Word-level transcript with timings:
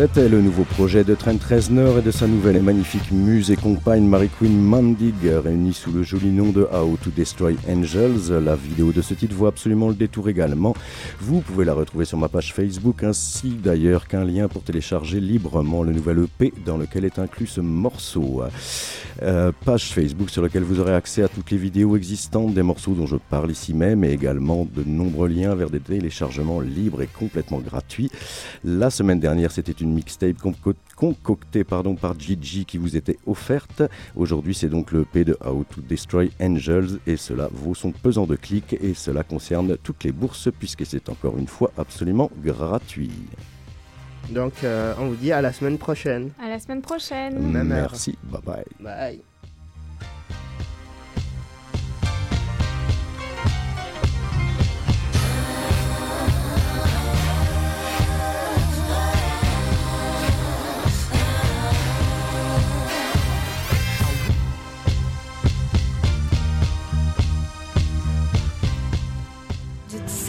C'était 0.00 0.30
le 0.30 0.40
nouveau 0.40 0.64
projet 0.64 1.04
de 1.04 1.14
Trent 1.14 1.36
Reznor 1.46 1.98
et 1.98 2.00
de 2.00 2.10
sa 2.10 2.26
nouvelle 2.26 2.56
et 2.56 2.62
magnifique 2.62 3.12
muse 3.12 3.50
et 3.50 3.56
compagne 3.56 4.02
Mary 4.04 4.30
Queen 4.30 4.58
Mandig, 4.58 5.14
réunie 5.44 5.74
sous 5.74 5.92
le 5.92 6.02
joli 6.02 6.30
nom 6.30 6.52
de 6.52 6.62
How 6.62 6.96
to 7.04 7.10
Destroy 7.10 7.54
Angels. 7.68 8.32
La 8.42 8.56
vidéo 8.56 8.92
de 8.92 9.02
ce 9.02 9.12
titre 9.12 9.34
vaut 9.34 9.46
absolument 9.46 9.88
le 9.88 9.94
détour 9.94 10.30
également. 10.30 10.74
Vous 11.20 11.42
pouvez 11.42 11.66
la 11.66 11.74
retrouver 11.74 12.06
sur 12.06 12.16
ma 12.16 12.30
page 12.30 12.54
Facebook, 12.54 13.04
ainsi 13.04 13.50
d'ailleurs 13.50 14.08
qu'un 14.08 14.24
lien 14.24 14.48
pour 14.48 14.62
télécharger 14.62 15.20
librement 15.20 15.82
le 15.82 15.92
nouvel 15.92 16.24
EP 16.24 16.54
dans 16.64 16.78
lequel 16.78 17.04
est 17.04 17.18
inclus 17.18 17.48
ce 17.48 17.60
morceau. 17.60 18.42
Euh, 19.22 19.52
page 19.66 19.92
Facebook 19.92 20.30
sur 20.30 20.40
laquelle 20.40 20.62
vous 20.62 20.80
aurez 20.80 20.94
accès 20.94 21.22
à 21.22 21.28
toutes 21.28 21.50
les 21.50 21.58
vidéos 21.58 21.94
existantes 21.94 22.54
des 22.54 22.62
morceaux 22.62 22.94
dont 22.94 23.06
je 23.06 23.16
parle 23.16 23.50
ici 23.50 23.74
même 23.74 24.02
et 24.02 24.12
également 24.12 24.66
de 24.74 24.82
nombreux 24.82 25.28
liens 25.28 25.54
vers 25.54 25.68
des 25.68 25.80
téléchargements 25.80 26.62
libres 26.62 27.02
et 27.02 27.06
complètement 27.06 27.58
gratuits. 27.58 28.10
La 28.64 28.88
semaine 28.88 29.20
dernière, 29.20 29.52
c'était 29.52 29.72
une 29.72 29.89
mixtape 29.90 30.36
concoctée 30.96 31.64
pardon, 31.64 31.94
par 31.94 32.18
Gigi 32.18 32.64
qui 32.64 32.78
vous 32.78 32.96
était 32.96 33.18
offerte. 33.26 33.82
Aujourd'hui, 34.16 34.54
c'est 34.54 34.68
donc 34.68 34.92
le 34.92 35.04
P 35.04 35.24
de 35.24 35.36
How 35.44 35.64
to 35.64 35.80
Destroy 35.80 36.30
Angels 36.40 36.98
et 37.06 37.16
cela 37.16 37.48
vaut 37.52 37.74
son 37.74 37.92
pesant 37.92 38.26
de 38.26 38.36
clics 38.36 38.76
et 38.80 38.94
cela 38.94 39.22
concerne 39.22 39.76
toutes 39.82 40.04
les 40.04 40.12
bourses 40.12 40.48
puisque 40.58 40.86
c'est 40.86 41.08
encore 41.08 41.38
une 41.38 41.48
fois 41.48 41.70
absolument 41.76 42.30
gratuit. 42.42 43.10
Donc, 44.30 44.52
euh, 44.62 44.94
on 44.98 45.08
vous 45.08 45.16
dit 45.16 45.32
à 45.32 45.42
la 45.42 45.52
semaine 45.52 45.78
prochaine. 45.78 46.30
À 46.40 46.48
la 46.48 46.58
semaine 46.58 46.82
prochaine. 46.82 47.38
Merci. 47.38 48.16
Bye 48.24 48.42
bye. 48.44 48.64
Bye. 48.78 49.22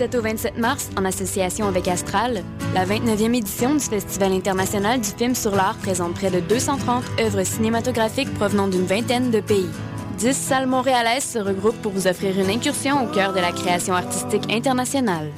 17 0.01 0.15
au 0.15 0.21
27 0.23 0.57
mars, 0.57 0.89
en 0.97 1.05
association 1.05 1.67
avec 1.67 1.87
Astral, 1.87 2.43
la 2.73 2.85
29e 2.87 3.35
édition 3.35 3.75
du 3.75 3.81
Festival 3.81 4.31
international 4.31 4.99
du 4.99 5.09
film 5.09 5.35
sur 5.35 5.55
l'art 5.55 5.75
présente 5.75 6.15
près 6.15 6.31
de 6.31 6.39
230 6.39 7.03
œuvres 7.19 7.43
cinématographiques 7.43 8.33
provenant 8.33 8.67
d'une 8.67 8.85
vingtaine 8.85 9.29
de 9.29 9.39
pays. 9.41 9.69
10 10.17 10.33
salles 10.33 10.65
montréalaises 10.65 11.25
se 11.25 11.37
regroupent 11.37 11.79
pour 11.83 11.91
vous 11.91 12.07
offrir 12.07 12.39
une 12.39 12.49
incursion 12.49 13.03
au 13.03 13.13
cœur 13.13 13.33
de 13.33 13.39
la 13.39 13.51
création 13.51 13.93
artistique 13.93 14.51
internationale. 14.51 15.29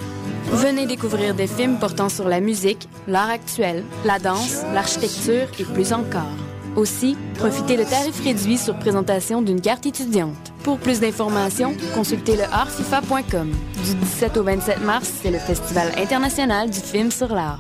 Venez 0.54 0.86
découvrir 0.86 1.36
des 1.36 1.48
films 1.48 1.78
portant 1.78 2.08
sur 2.08 2.30
la 2.30 2.40
musique, 2.40 2.88
l'art 3.06 3.32
actuel, 3.32 3.84
la 4.06 4.18
danse, 4.18 4.64
l'architecture 4.74 5.48
et 5.60 5.66
plus 5.66 5.92
encore. 5.92 6.38
Aussi, 6.78 7.18
profitez 7.36 7.76
de 7.76 7.84
tarifs 7.84 8.24
réduits 8.24 8.58
sur 8.58 8.80
présentation 8.80 9.42
d'une 9.42 9.60
carte 9.60 9.86
étudiante. 9.86 10.54
Pour 10.64 10.80
plus 10.80 11.02
d'informations, 11.02 11.76
consultez 11.94 12.38
le 12.38 12.44
artfifa.com. 12.44 13.52
Du 13.84 13.96
17 13.96 14.38
au 14.38 14.44
27 14.44 14.80
mars, 14.82 15.12
c'est 15.22 15.30
le 15.30 15.40
Festival 15.40 15.92
international 15.98 16.70
du 16.70 16.80
film 16.80 17.12
sur 17.12 17.28
l'art. 17.28 17.60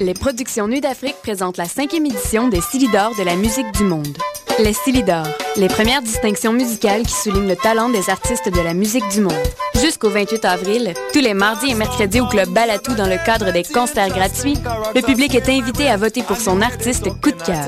Les 0.00 0.14
productions 0.14 0.66
Nuit 0.66 0.80
d'Afrique 0.80 1.16
présentent 1.22 1.58
la 1.58 1.66
cinquième 1.66 2.06
édition 2.06 2.48
des 2.48 2.62
Silidor 2.62 3.14
de 3.14 3.24
la 3.24 3.36
musique 3.36 3.70
du 3.72 3.84
monde. 3.84 4.16
Les 4.58 4.72
Silidor, 4.72 5.26
les 5.56 5.68
premières 5.68 6.00
distinctions 6.00 6.54
musicales 6.54 7.02
qui 7.02 7.12
soulignent 7.12 7.48
le 7.48 7.56
talent 7.56 7.90
des 7.90 8.08
artistes 8.08 8.48
de 8.50 8.60
la 8.60 8.72
musique 8.72 9.06
du 9.10 9.20
monde. 9.20 9.34
Jusqu'au 9.80 10.10
28 10.10 10.44
avril, 10.44 10.92
tous 11.12 11.20
les 11.20 11.34
mardis 11.34 11.70
et 11.70 11.74
mercredis 11.74 12.20
au 12.20 12.26
Club 12.26 12.48
Balatou 12.48 12.94
dans 12.94 13.06
le 13.06 13.16
cadre 13.24 13.52
des 13.52 13.62
concerts 13.62 14.08
gratuits, 14.08 14.56
le 14.94 15.00
public 15.02 15.32
est 15.34 15.48
invité 15.48 15.88
à 15.88 15.96
voter 15.96 16.22
pour 16.22 16.36
son 16.36 16.60
artiste 16.60 17.08
coup 17.20 17.30
de 17.30 17.40
cœur. 17.42 17.64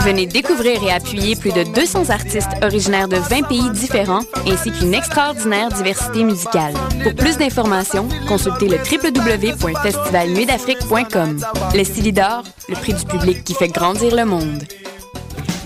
Venez 0.00 0.26
découvrir 0.26 0.82
et 0.82 0.92
appuyer 0.92 1.36
plus 1.36 1.52
de 1.52 1.62
200 1.74 2.10
artistes 2.10 2.50
originaires 2.62 3.08
de 3.08 3.16
20 3.16 3.48
pays 3.48 3.70
différents 3.70 4.24
ainsi 4.46 4.72
qu'une 4.72 4.92
extraordinaire 4.92 5.70
diversité 5.70 6.22
musicale. 6.22 6.74
Pour 7.02 7.14
plus 7.14 7.38
d'informations, 7.38 8.08
consultez 8.28 8.68
le 8.68 8.76
www.festivalnuitdafrique.com. 8.76 11.40
Les 11.74 11.84
Silidor, 11.84 12.42
le 12.68 12.74
prix 12.74 12.92
du 12.92 13.06
public 13.06 13.42
qui 13.42 13.54
fait 13.54 13.68
grandir 13.68 14.14
le 14.14 14.26
monde. 14.26 14.64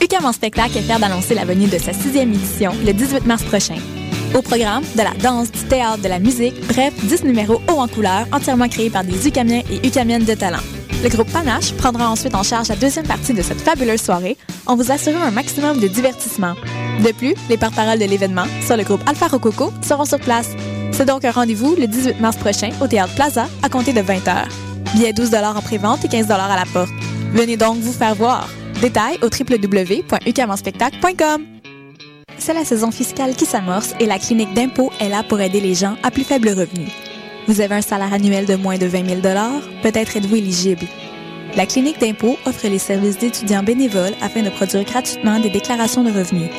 UQAM 0.00 0.26
en 0.26 0.32
spectacle 0.32 0.78
est 0.78 0.82
fier 0.82 1.00
d'annoncer 1.00 1.34
la 1.34 1.44
venue 1.44 1.66
de 1.66 1.78
sa 1.78 1.92
sixième 1.92 2.32
édition 2.32 2.70
le 2.86 2.92
18 2.92 3.26
mars 3.26 3.42
prochain. 3.42 3.78
Au 4.34 4.42
programme, 4.42 4.82
de 4.94 5.02
la 5.02 5.14
danse, 5.22 5.50
du 5.50 5.62
théâtre, 5.64 6.02
de 6.02 6.08
la 6.08 6.18
musique, 6.18 6.54
bref, 6.68 6.92
10 7.02 7.24
numéros 7.24 7.60
hauts 7.68 7.80
en 7.80 7.88
couleur 7.88 8.26
entièrement 8.32 8.68
créés 8.68 8.90
par 8.90 9.04
des 9.04 9.26
UQAMiens 9.26 9.62
et 9.70 9.86
UQAMiennes 9.86 10.24
de 10.24 10.34
talent. 10.34 10.60
Le 11.02 11.08
groupe 11.08 11.32
Panache 11.32 11.72
prendra 11.74 12.10
ensuite 12.10 12.34
en 12.34 12.42
charge 12.42 12.68
la 12.68 12.76
deuxième 12.76 13.06
partie 13.06 13.32
de 13.32 13.40
cette 13.42 13.60
fabuleuse 13.60 14.02
soirée 14.02 14.36
en 14.66 14.76
vous 14.76 14.90
assurant 14.90 15.22
un 15.22 15.30
maximum 15.30 15.80
de 15.80 15.88
divertissement. 15.88 16.54
De 17.04 17.12
plus, 17.12 17.34
les 17.48 17.56
porte-paroles 17.56 17.98
de 17.98 18.04
l'événement, 18.04 18.44
sur 18.66 18.76
le 18.76 18.82
groupe 18.82 19.00
Alpha 19.08 19.28
Rococo, 19.28 19.72
seront 19.82 20.04
sur 20.04 20.18
place. 20.18 20.50
C'est 20.92 21.06
donc 21.06 21.24
un 21.24 21.30
rendez-vous 21.30 21.76
le 21.76 21.86
18 21.86 22.20
mars 22.20 22.36
prochain 22.36 22.70
au 22.82 22.88
Théâtre 22.88 23.14
Plaza 23.14 23.46
à 23.62 23.68
compter 23.68 23.92
de 23.92 24.00
20h. 24.00 24.48
Billets 24.94 25.12
12 25.12 25.34
en 25.34 25.62
prévente 25.62 26.04
et 26.04 26.08
15 26.08 26.30
à 26.30 26.36
la 26.36 26.64
porte. 26.72 26.90
Venez 27.32 27.56
donc 27.56 27.78
vous 27.78 27.92
faire 27.92 28.14
voir. 28.14 28.48
Détails 28.80 29.18
au 29.22 29.26
www.ucamonspectacle.com. 29.26 31.57
C'est 32.38 32.54
la 32.54 32.64
saison 32.64 32.90
fiscale 32.90 33.34
qui 33.34 33.44
s'amorce 33.44 33.94
et 34.00 34.06
la 34.06 34.18
clinique 34.18 34.54
d'impôt 34.54 34.90
est 35.00 35.08
là 35.08 35.22
pour 35.22 35.40
aider 35.40 35.60
les 35.60 35.74
gens 35.74 35.96
à 36.02 36.10
plus 36.10 36.24
faible 36.24 36.48
revenu. 36.48 36.86
Vous 37.46 37.60
avez 37.60 37.76
un 37.76 37.82
salaire 37.82 38.12
annuel 38.12 38.46
de 38.46 38.54
moins 38.54 38.78
de 38.78 38.86
20 38.86 39.06
000 39.06 39.20
Peut-être 39.82 40.16
êtes-vous 40.16 40.36
éligible. 40.36 40.86
La 41.56 41.66
clinique 41.66 41.98
d'impôt 42.00 42.36
offre 42.46 42.68
les 42.68 42.78
services 42.78 43.18
d'étudiants 43.18 43.62
bénévoles 43.62 44.14
afin 44.20 44.42
de 44.42 44.50
produire 44.50 44.84
gratuitement 44.84 45.40
des 45.40 45.50
déclarations 45.50 46.04
de 46.04 46.10
revenus. 46.10 46.50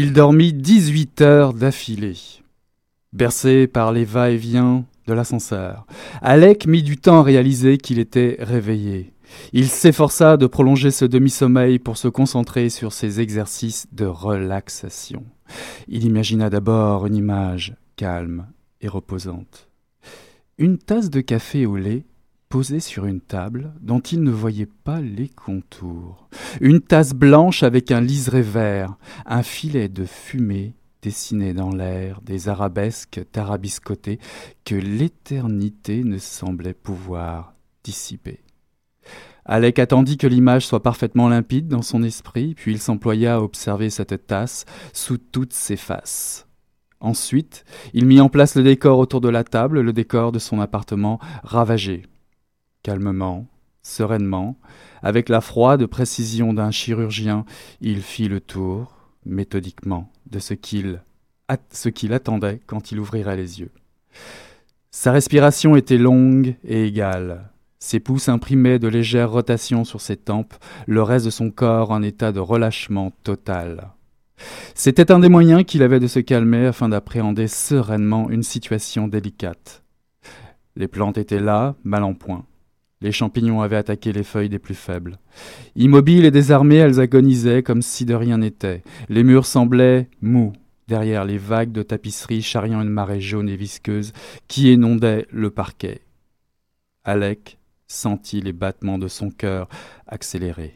Il 0.00 0.12
dormit 0.12 0.52
18 0.52 1.22
heures 1.22 1.52
d'affilée, 1.52 2.14
bercé 3.12 3.66
par 3.66 3.90
les 3.90 4.04
va-et-vient 4.04 4.84
de 5.08 5.12
l'ascenseur. 5.12 5.88
Alec 6.22 6.68
mit 6.68 6.84
du 6.84 6.98
temps 6.98 7.18
à 7.18 7.22
réaliser 7.24 7.78
qu'il 7.78 7.98
était 7.98 8.36
réveillé. 8.38 9.12
Il 9.52 9.66
s'efforça 9.66 10.36
de 10.36 10.46
prolonger 10.46 10.92
ce 10.92 11.04
demi-sommeil 11.04 11.80
pour 11.80 11.96
se 11.96 12.06
concentrer 12.06 12.68
sur 12.68 12.92
ses 12.92 13.18
exercices 13.18 13.88
de 13.90 14.04
relaxation. 14.04 15.24
Il 15.88 16.04
imagina 16.04 16.48
d'abord 16.48 17.04
une 17.08 17.16
image 17.16 17.74
calme 17.96 18.46
et 18.80 18.86
reposante. 18.86 19.68
une 20.58 20.78
tasse 20.78 21.10
de 21.10 21.20
café 21.20 21.66
au 21.66 21.76
lait 21.76 22.04
posée 22.48 22.80
sur 22.80 23.04
une 23.04 23.20
table 23.20 23.72
dont 23.80 24.00
il 24.00 24.22
ne 24.22 24.30
voyait 24.30 24.68
pas 24.84 25.00
les 25.00 25.28
contours. 25.28 26.28
Une 26.60 26.80
tasse 26.80 27.12
blanche 27.12 27.62
avec 27.62 27.90
un 27.90 28.00
liseré 28.00 28.42
vert, 28.42 28.96
un 29.26 29.42
filet 29.42 29.88
de 29.88 30.04
fumée 30.04 30.74
dessiné 31.02 31.54
dans 31.54 31.70
l'air, 31.70 32.20
des 32.22 32.48
arabesques 32.48 33.20
tarabiscotées 33.30 34.18
que 34.64 34.74
l'éternité 34.74 36.02
ne 36.04 36.18
semblait 36.18 36.74
pouvoir 36.74 37.54
dissiper. 37.84 38.40
Alec 39.44 39.78
attendit 39.78 40.18
que 40.18 40.26
l'image 40.26 40.66
soit 40.66 40.82
parfaitement 40.82 41.28
limpide 41.28 41.68
dans 41.68 41.82
son 41.82 42.02
esprit, 42.02 42.54
puis 42.54 42.72
il 42.72 42.80
s'employa 42.80 43.36
à 43.36 43.40
observer 43.40 43.88
cette 43.88 44.26
tasse 44.26 44.66
sous 44.92 45.16
toutes 45.16 45.54
ses 45.54 45.76
faces. 45.76 46.46
Ensuite, 47.00 47.64
il 47.94 48.04
mit 48.04 48.20
en 48.20 48.28
place 48.28 48.56
le 48.56 48.62
décor 48.62 48.98
autour 48.98 49.20
de 49.20 49.28
la 49.28 49.44
table, 49.44 49.80
le 49.80 49.92
décor 49.92 50.32
de 50.32 50.38
son 50.38 50.60
appartement 50.60 51.18
ravagé. 51.44 52.02
Calmement, 52.82 53.46
sereinement, 53.82 54.58
avec 55.02 55.28
la 55.28 55.40
froide 55.40 55.86
précision 55.86 56.52
d'un 56.52 56.70
chirurgien, 56.70 57.44
il 57.80 58.02
fit 58.02 58.28
le 58.28 58.40
tour, 58.40 58.96
méthodiquement, 59.24 60.10
de 60.30 60.38
ce 60.38 60.54
qu'il 60.54 61.02
ce 61.72 61.88
qu'il 61.88 62.12
attendait 62.12 62.60
quand 62.66 62.92
il 62.92 63.00
ouvrirait 63.00 63.36
les 63.36 63.60
yeux. 63.60 63.70
Sa 64.90 65.12
respiration 65.12 65.76
était 65.76 65.96
longue 65.96 66.56
et 66.62 66.84
égale. 66.84 67.50
Ses 67.78 68.00
pouces 68.00 68.28
imprimaient 68.28 68.78
de 68.78 68.88
légères 68.88 69.30
rotations 69.30 69.84
sur 69.84 70.00
ses 70.00 70.16
tempes, 70.16 70.54
le 70.86 71.02
reste 71.02 71.24
de 71.24 71.30
son 71.30 71.50
corps 71.50 71.90
en 71.90 72.02
état 72.02 72.32
de 72.32 72.40
relâchement 72.40 73.12
total. 73.22 73.92
C'était 74.74 75.10
un 75.10 75.20
des 75.20 75.28
moyens 75.28 75.64
qu'il 75.64 75.82
avait 75.82 76.00
de 76.00 76.06
se 76.06 76.20
calmer 76.20 76.66
afin 76.66 76.88
d'appréhender 76.88 77.48
sereinement 77.48 78.28
une 78.30 78.42
situation 78.42 79.08
délicate. 79.08 79.84
Les 80.76 80.88
plantes 80.88 81.18
étaient 81.18 81.40
là, 81.40 81.76
mal 81.82 82.04
en 82.04 82.14
point. 82.14 82.44
Les 83.00 83.12
champignons 83.12 83.60
avaient 83.60 83.76
attaqué 83.76 84.12
les 84.12 84.24
feuilles 84.24 84.48
des 84.48 84.58
plus 84.58 84.74
faibles. 84.74 85.18
Immobiles 85.76 86.24
et 86.24 86.30
désarmées, 86.30 86.76
elles 86.76 87.00
agonisaient 87.00 87.62
comme 87.62 87.82
si 87.82 88.04
de 88.04 88.14
rien 88.14 88.38
n'était. 88.38 88.82
Les 89.08 89.22
murs 89.22 89.46
semblaient 89.46 90.08
mous, 90.20 90.52
derrière 90.88 91.24
les 91.24 91.38
vagues 91.38 91.70
de 91.70 91.82
tapisserie 91.82 92.42
charriant 92.42 92.82
une 92.82 92.88
marée 92.88 93.20
jaune 93.20 93.48
et 93.48 93.56
visqueuse 93.56 94.12
qui 94.48 94.72
inondait 94.72 95.26
le 95.30 95.50
parquet. 95.50 96.00
Alec 97.04 97.58
sentit 97.86 98.40
les 98.40 98.52
battements 98.52 98.98
de 98.98 99.08
son 99.08 99.30
cœur 99.30 99.68
accélérer. 100.06 100.74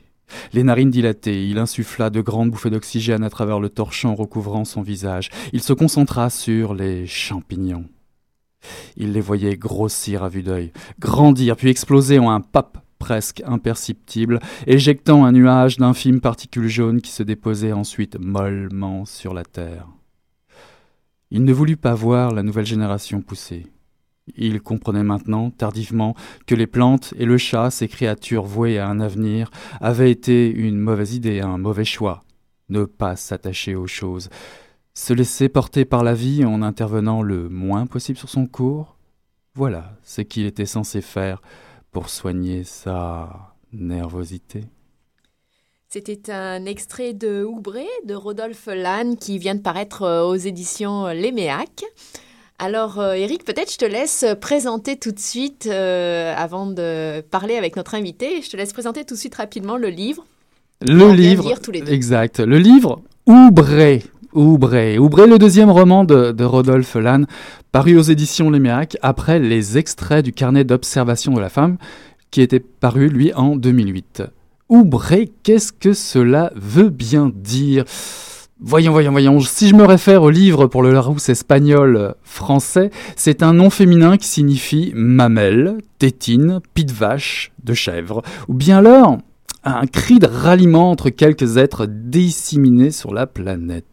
Les 0.52 0.62
narines 0.62 0.90
dilatées, 0.90 1.46
il 1.46 1.58
insuffla 1.58 2.08
de 2.08 2.20
grandes 2.20 2.50
bouffées 2.50 2.70
d'oxygène 2.70 3.24
à 3.24 3.30
travers 3.30 3.60
le 3.60 3.68
torchon 3.68 4.14
recouvrant 4.14 4.64
son 4.64 4.80
visage. 4.80 5.28
Il 5.52 5.62
se 5.62 5.72
concentra 5.72 6.30
sur 6.30 6.74
les 6.74 7.06
champignons. 7.06 7.86
Il 8.96 9.12
les 9.12 9.20
voyait 9.20 9.56
grossir 9.56 10.22
à 10.22 10.28
vue 10.28 10.42
d'œil, 10.42 10.72
grandir 10.98 11.56
puis 11.56 11.70
exploser 11.70 12.18
en 12.18 12.30
un 12.30 12.40
pape 12.40 12.78
presque 12.98 13.42
imperceptible, 13.44 14.38
éjectant 14.68 15.24
un 15.24 15.32
nuage 15.32 15.76
d'infimes 15.76 16.20
particules 16.20 16.68
jaunes 16.68 17.00
qui 17.00 17.10
se 17.10 17.24
déposaient 17.24 17.72
ensuite 17.72 18.16
mollement 18.20 19.04
sur 19.04 19.34
la 19.34 19.44
terre. 19.44 19.88
Il 21.32 21.44
ne 21.44 21.52
voulut 21.52 21.76
pas 21.76 21.94
voir 21.94 22.32
la 22.32 22.44
nouvelle 22.44 22.66
génération 22.66 23.20
pousser. 23.20 23.66
Il 24.36 24.60
comprenait 24.60 25.02
maintenant, 25.02 25.50
tardivement, 25.50 26.14
que 26.46 26.54
les 26.54 26.68
plantes 26.68 27.12
et 27.18 27.24
le 27.24 27.38
chat, 27.38 27.70
ces 27.70 27.88
créatures 27.88 28.44
vouées 28.44 28.78
à 28.78 28.88
un 28.88 29.00
avenir, 29.00 29.50
avaient 29.80 30.10
été 30.10 30.48
une 30.48 30.78
mauvaise 30.78 31.14
idée, 31.14 31.40
un 31.40 31.58
mauvais 31.58 31.84
choix. 31.84 32.22
Ne 32.68 32.84
pas 32.84 33.16
s'attacher 33.16 33.74
aux 33.74 33.88
choses, 33.88 34.30
se 34.94 35.12
laisser 35.12 35.48
porter 35.48 35.84
par 35.84 36.04
la 36.04 36.14
vie 36.14 36.44
en 36.44 36.62
intervenant 36.62 37.22
le 37.22 37.48
moins 37.48 37.86
possible 37.86 38.18
sur 38.18 38.28
son 38.28 38.46
cours, 38.46 38.96
voilà 39.54 39.96
ce 40.02 40.22
qu'il 40.22 40.46
était 40.46 40.66
censé 40.66 41.00
faire 41.00 41.42
pour 41.90 42.08
soigner 42.08 42.64
sa 42.64 43.54
nervosité. 43.72 44.64
C'était 45.88 46.30
un 46.32 46.64
extrait 46.64 47.12
de 47.12 47.44
Oubré 47.44 47.86
de 48.06 48.14
Rodolphe 48.14 48.66
Lannes 48.66 49.16
qui 49.16 49.38
vient 49.38 49.54
de 49.54 49.60
paraître 49.60 50.02
euh, 50.02 50.24
aux 50.24 50.36
éditions 50.36 51.08
Léméac. 51.08 51.84
Alors, 52.58 52.98
euh, 52.98 53.12
Eric, 53.12 53.44
peut-être 53.44 53.72
je 53.72 53.76
te 53.76 53.84
laisse 53.84 54.24
présenter 54.40 54.96
tout 54.96 55.12
de 55.12 55.18
suite, 55.18 55.66
euh, 55.66 56.32
avant 56.36 56.66
de 56.66 57.20
parler 57.30 57.56
avec 57.56 57.76
notre 57.76 57.94
invité, 57.94 58.40
je 58.40 58.48
te 58.48 58.56
laisse 58.56 58.72
présenter 58.72 59.04
tout 59.04 59.14
de 59.14 59.18
suite 59.18 59.34
rapidement 59.34 59.76
le 59.76 59.88
livre. 59.88 60.24
Le 60.80 61.12
livre, 61.12 61.52
exact. 61.88 62.40
Le 62.40 62.58
livre 62.58 63.02
Oubré. 63.26 64.02
Oubré. 64.34 64.98
Oubré, 64.98 65.26
le 65.26 65.38
deuxième 65.38 65.70
roman 65.70 66.04
de, 66.04 66.44
Rodolphe 66.44 66.94
Lannes, 66.94 67.26
paru 67.70 67.98
aux 67.98 68.02
éditions 68.02 68.48
Léméac, 68.50 68.96
après 69.02 69.38
les 69.38 69.76
extraits 69.76 70.24
du 70.24 70.32
carnet 70.32 70.64
d'observation 70.64 71.34
de 71.34 71.40
la 71.40 71.50
femme, 71.50 71.76
qui 72.30 72.40
était 72.40 72.60
paru, 72.60 73.08
lui, 73.08 73.34
en 73.34 73.56
2008. 73.56 74.22
Oubré, 74.70 75.30
qu'est-ce 75.42 75.70
que 75.70 75.92
cela 75.92 76.50
veut 76.56 76.88
bien 76.88 77.30
dire? 77.34 77.84
Voyons, 78.58 78.92
voyons, 78.92 79.10
voyons. 79.10 79.40
Si 79.40 79.68
je 79.68 79.74
me 79.74 79.84
réfère 79.84 80.22
au 80.22 80.30
livre 80.30 80.66
pour 80.66 80.82
le 80.82 80.92
Larousse 80.92 81.28
espagnol 81.28 82.14
français, 82.22 82.90
c'est 83.16 83.42
un 83.42 83.52
nom 83.52 83.68
féminin 83.68 84.16
qui 84.16 84.28
signifie 84.28 84.92
mamelle, 84.94 85.76
tétine, 85.98 86.60
pit 86.72 86.90
vache, 86.90 87.52
de 87.64 87.74
chèvre, 87.74 88.22
ou 88.48 88.54
bien 88.54 88.78
alors 88.78 89.18
un 89.64 89.86
cri 89.86 90.18
de 90.18 90.26
ralliement 90.26 90.90
entre 90.90 91.10
quelques 91.10 91.58
êtres 91.58 91.86
disséminés 91.86 92.92
sur 92.92 93.12
la 93.12 93.26
planète. 93.26 93.84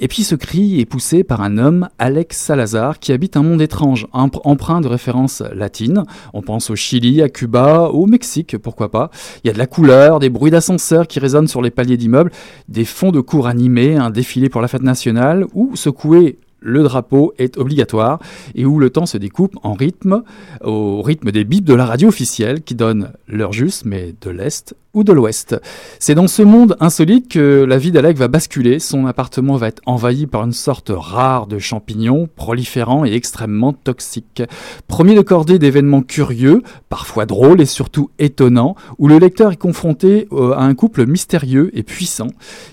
Et 0.00 0.06
puis 0.06 0.22
ce 0.22 0.36
cri 0.36 0.80
est 0.80 0.86
poussé 0.86 1.24
par 1.24 1.42
un 1.42 1.58
homme, 1.58 1.88
Alex 1.98 2.38
Salazar, 2.38 3.00
qui 3.00 3.12
habite 3.12 3.36
un 3.36 3.42
monde 3.42 3.60
étrange, 3.60 4.06
empreint 4.12 4.80
de 4.80 4.86
références 4.86 5.42
latines. 5.52 6.04
On 6.32 6.40
pense 6.40 6.70
au 6.70 6.76
Chili, 6.76 7.20
à 7.20 7.28
Cuba, 7.28 7.90
au 7.92 8.06
Mexique, 8.06 8.56
pourquoi 8.58 8.92
pas. 8.92 9.10
Il 9.42 9.48
y 9.48 9.50
a 9.50 9.52
de 9.52 9.58
la 9.58 9.66
couleur, 9.66 10.20
des 10.20 10.30
bruits 10.30 10.52
d'ascenseur 10.52 11.08
qui 11.08 11.18
résonnent 11.18 11.48
sur 11.48 11.62
les 11.62 11.72
paliers 11.72 11.96
d'immeubles, 11.96 12.30
des 12.68 12.84
fonds 12.84 13.10
de 13.10 13.20
cours 13.20 13.48
animés, 13.48 13.96
un 13.96 14.10
défilé 14.10 14.48
pour 14.48 14.60
la 14.60 14.68
fête 14.68 14.82
nationale, 14.82 15.46
ou 15.52 15.74
secouer 15.74 16.38
le 16.60 16.82
drapeau 16.82 17.32
est 17.38 17.56
obligatoire 17.56 18.18
et 18.54 18.64
où 18.64 18.78
le 18.78 18.90
temps 18.90 19.06
se 19.06 19.18
découpe 19.18 19.56
en 19.62 19.74
rythme, 19.74 20.22
au 20.62 21.02
rythme 21.02 21.30
des 21.32 21.44
bips 21.44 21.64
de 21.64 21.74
la 21.74 21.86
radio 21.86 22.08
officielle 22.08 22.62
qui 22.62 22.74
donnent 22.74 23.12
l'heure 23.26 23.52
juste, 23.52 23.84
mais 23.84 24.14
de 24.20 24.30
l'Est 24.30 24.74
ou 24.94 25.04
de 25.04 25.12
l'Ouest. 25.12 25.60
C'est 25.98 26.14
dans 26.14 26.28
ce 26.28 26.42
monde 26.42 26.76
insolite 26.80 27.28
que 27.28 27.64
la 27.64 27.78
vie 27.78 27.92
d'Alec 27.92 28.16
va 28.16 28.28
basculer, 28.28 28.78
son 28.78 29.06
appartement 29.06 29.56
va 29.56 29.68
être 29.68 29.82
envahi 29.86 30.26
par 30.26 30.44
une 30.44 30.52
sorte 30.52 30.90
rare 30.94 31.46
de 31.46 31.58
champignons, 31.58 32.28
proliférants 32.36 33.04
et 33.04 33.12
extrêmement 33.12 33.72
toxiques. 33.72 34.42
Premier 34.86 35.14
de 35.14 35.22
cordée 35.22 35.58
d'événements 35.58 36.02
curieux, 36.02 36.62
parfois 36.88 37.26
drôles 37.26 37.60
et 37.60 37.66
surtout 37.66 38.10
étonnants, 38.18 38.76
où 38.98 39.08
le 39.08 39.18
lecteur 39.18 39.52
est 39.52 39.56
confronté 39.56 40.28
euh, 40.32 40.52
à 40.52 40.62
un 40.62 40.74
couple 40.74 41.06
mystérieux 41.06 41.70
et 41.74 41.82
puissant 41.82 42.28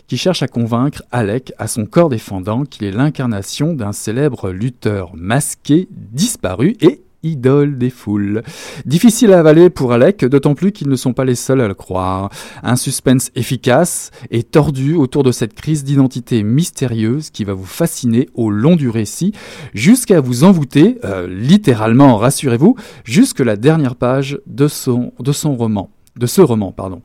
qui 0.08 0.18
cherche 0.18 0.44
à 0.44 0.48
convaincre 0.48 1.04
Alec 1.12 1.54
à 1.58 1.68
son 1.68 1.86
corps 1.86 2.10
défendant 2.10 2.64
qu'il 2.64 2.86
est 2.86 2.92
l'incarnation 2.92 3.74
d'un 3.74 3.92
célèbre 3.92 4.52
lutteur 4.52 5.12
masqué 5.16 5.88
disparu 5.92 6.76
et 6.82 7.05
idole 7.26 7.78
des 7.78 7.90
foules. 7.90 8.44
Difficile 8.86 9.34
à 9.34 9.40
avaler 9.40 9.70
pour 9.70 9.92
Alec, 9.92 10.24
d'autant 10.24 10.56
plus 10.56 10.72
qu'ils 10.72 10.90
ne 10.90 10.96
sont 10.96 11.14
pas 11.14 11.26
les 11.26 11.36
seuls 11.36 11.62
à 11.62 11.68
le 11.68 11.74
croire. 11.74 12.30
Un 12.64 12.76
suspense 12.76 13.32
efficace 13.36 14.12
et 14.32 14.44
tordu 14.44 14.96
autour 14.96 15.24
de 15.24 15.32
cette 15.32 15.54
crise 15.54 15.84
d'identité 15.84 16.44
mystérieuse 16.44 17.30
qui 17.32 17.44
va 17.44 17.54
vous 17.54 17.66
fasciner 17.66 18.30
au 18.34 18.50
long 18.50 18.76
du 18.76 18.90
récit, 18.90 19.34
jusqu'à 19.74 20.22
vous 20.22 20.44
envoûter, 20.44 20.98
euh, 21.04 21.28
littéralement, 21.28 22.18
rassurez-vous, 22.18 22.76
jusque 23.04 23.40
la 23.40 23.56
dernière 23.56 23.96
page 23.96 24.40
de 24.46 24.68
son, 24.68 25.14
de 25.20 25.32
son 25.32 25.56
roman, 25.56 25.90
de 26.18 26.26
ce 26.26 26.42
roman, 26.42 26.72
pardon. 26.72 27.02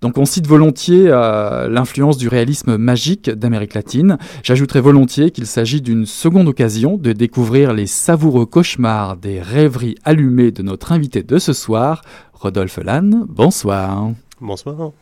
Donc 0.00 0.16
on 0.16 0.24
cite 0.24 0.46
volontiers 0.46 1.08
euh, 1.08 1.68
l'influence 1.68 2.16
du 2.16 2.28
réalisme 2.28 2.76
magique 2.76 3.28
d'Amérique 3.28 3.74
latine. 3.74 4.18
J'ajouterai 4.42 4.80
volontiers 4.80 5.30
qu'il 5.30 5.46
s'agit 5.46 5.82
d'une 5.82 6.06
seconde 6.06 6.48
occasion 6.48 6.96
de 6.96 7.12
découvrir 7.12 7.72
les 7.72 7.86
savoureux 7.86 8.46
cauchemars 8.46 9.16
des 9.16 9.40
rêveries 9.40 9.96
allumées 10.04 10.52
de 10.52 10.62
notre 10.62 10.92
invité 10.92 11.22
de 11.22 11.38
ce 11.38 11.52
soir, 11.52 12.02
Rodolphe 12.32 12.78
Lannes. 12.78 13.26
Bonsoir. 13.28 14.10
Bonsoir. 14.40 14.92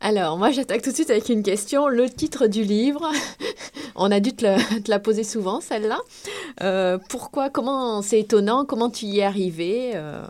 Alors, 0.00 0.36
moi, 0.36 0.50
j'attaque 0.50 0.82
tout 0.82 0.90
de 0.90 0.94
suite 0.94 1.10
avec 1.10 1.30
une 1.30 1.42
question. 1.42 1.88
Le 1.88 2.08
titre 2.10 2.46
du 2.46 2.62
livre, 2.62 3.10
on 3.96 4.10
a 4.10 4.20
dû 4.20 4.34
te, 4.34 4.46
la 4.90 4.98
poser 4.98 5.24
souvent, 5.24 5.60
celle-là. 5.62 5.98
Euh, 6.62 6.98
pourquoi, 7.08 7.48
comment, 7.48 8.02
c'est 8.02 8.20
étonnant, 8.20 8.66
comment 8.66 8.90
tu 8.90 9.06
y 9.06 9.20
es 9.20 9.24
arrivé 9.24 9.92
euh, 9.94 10.22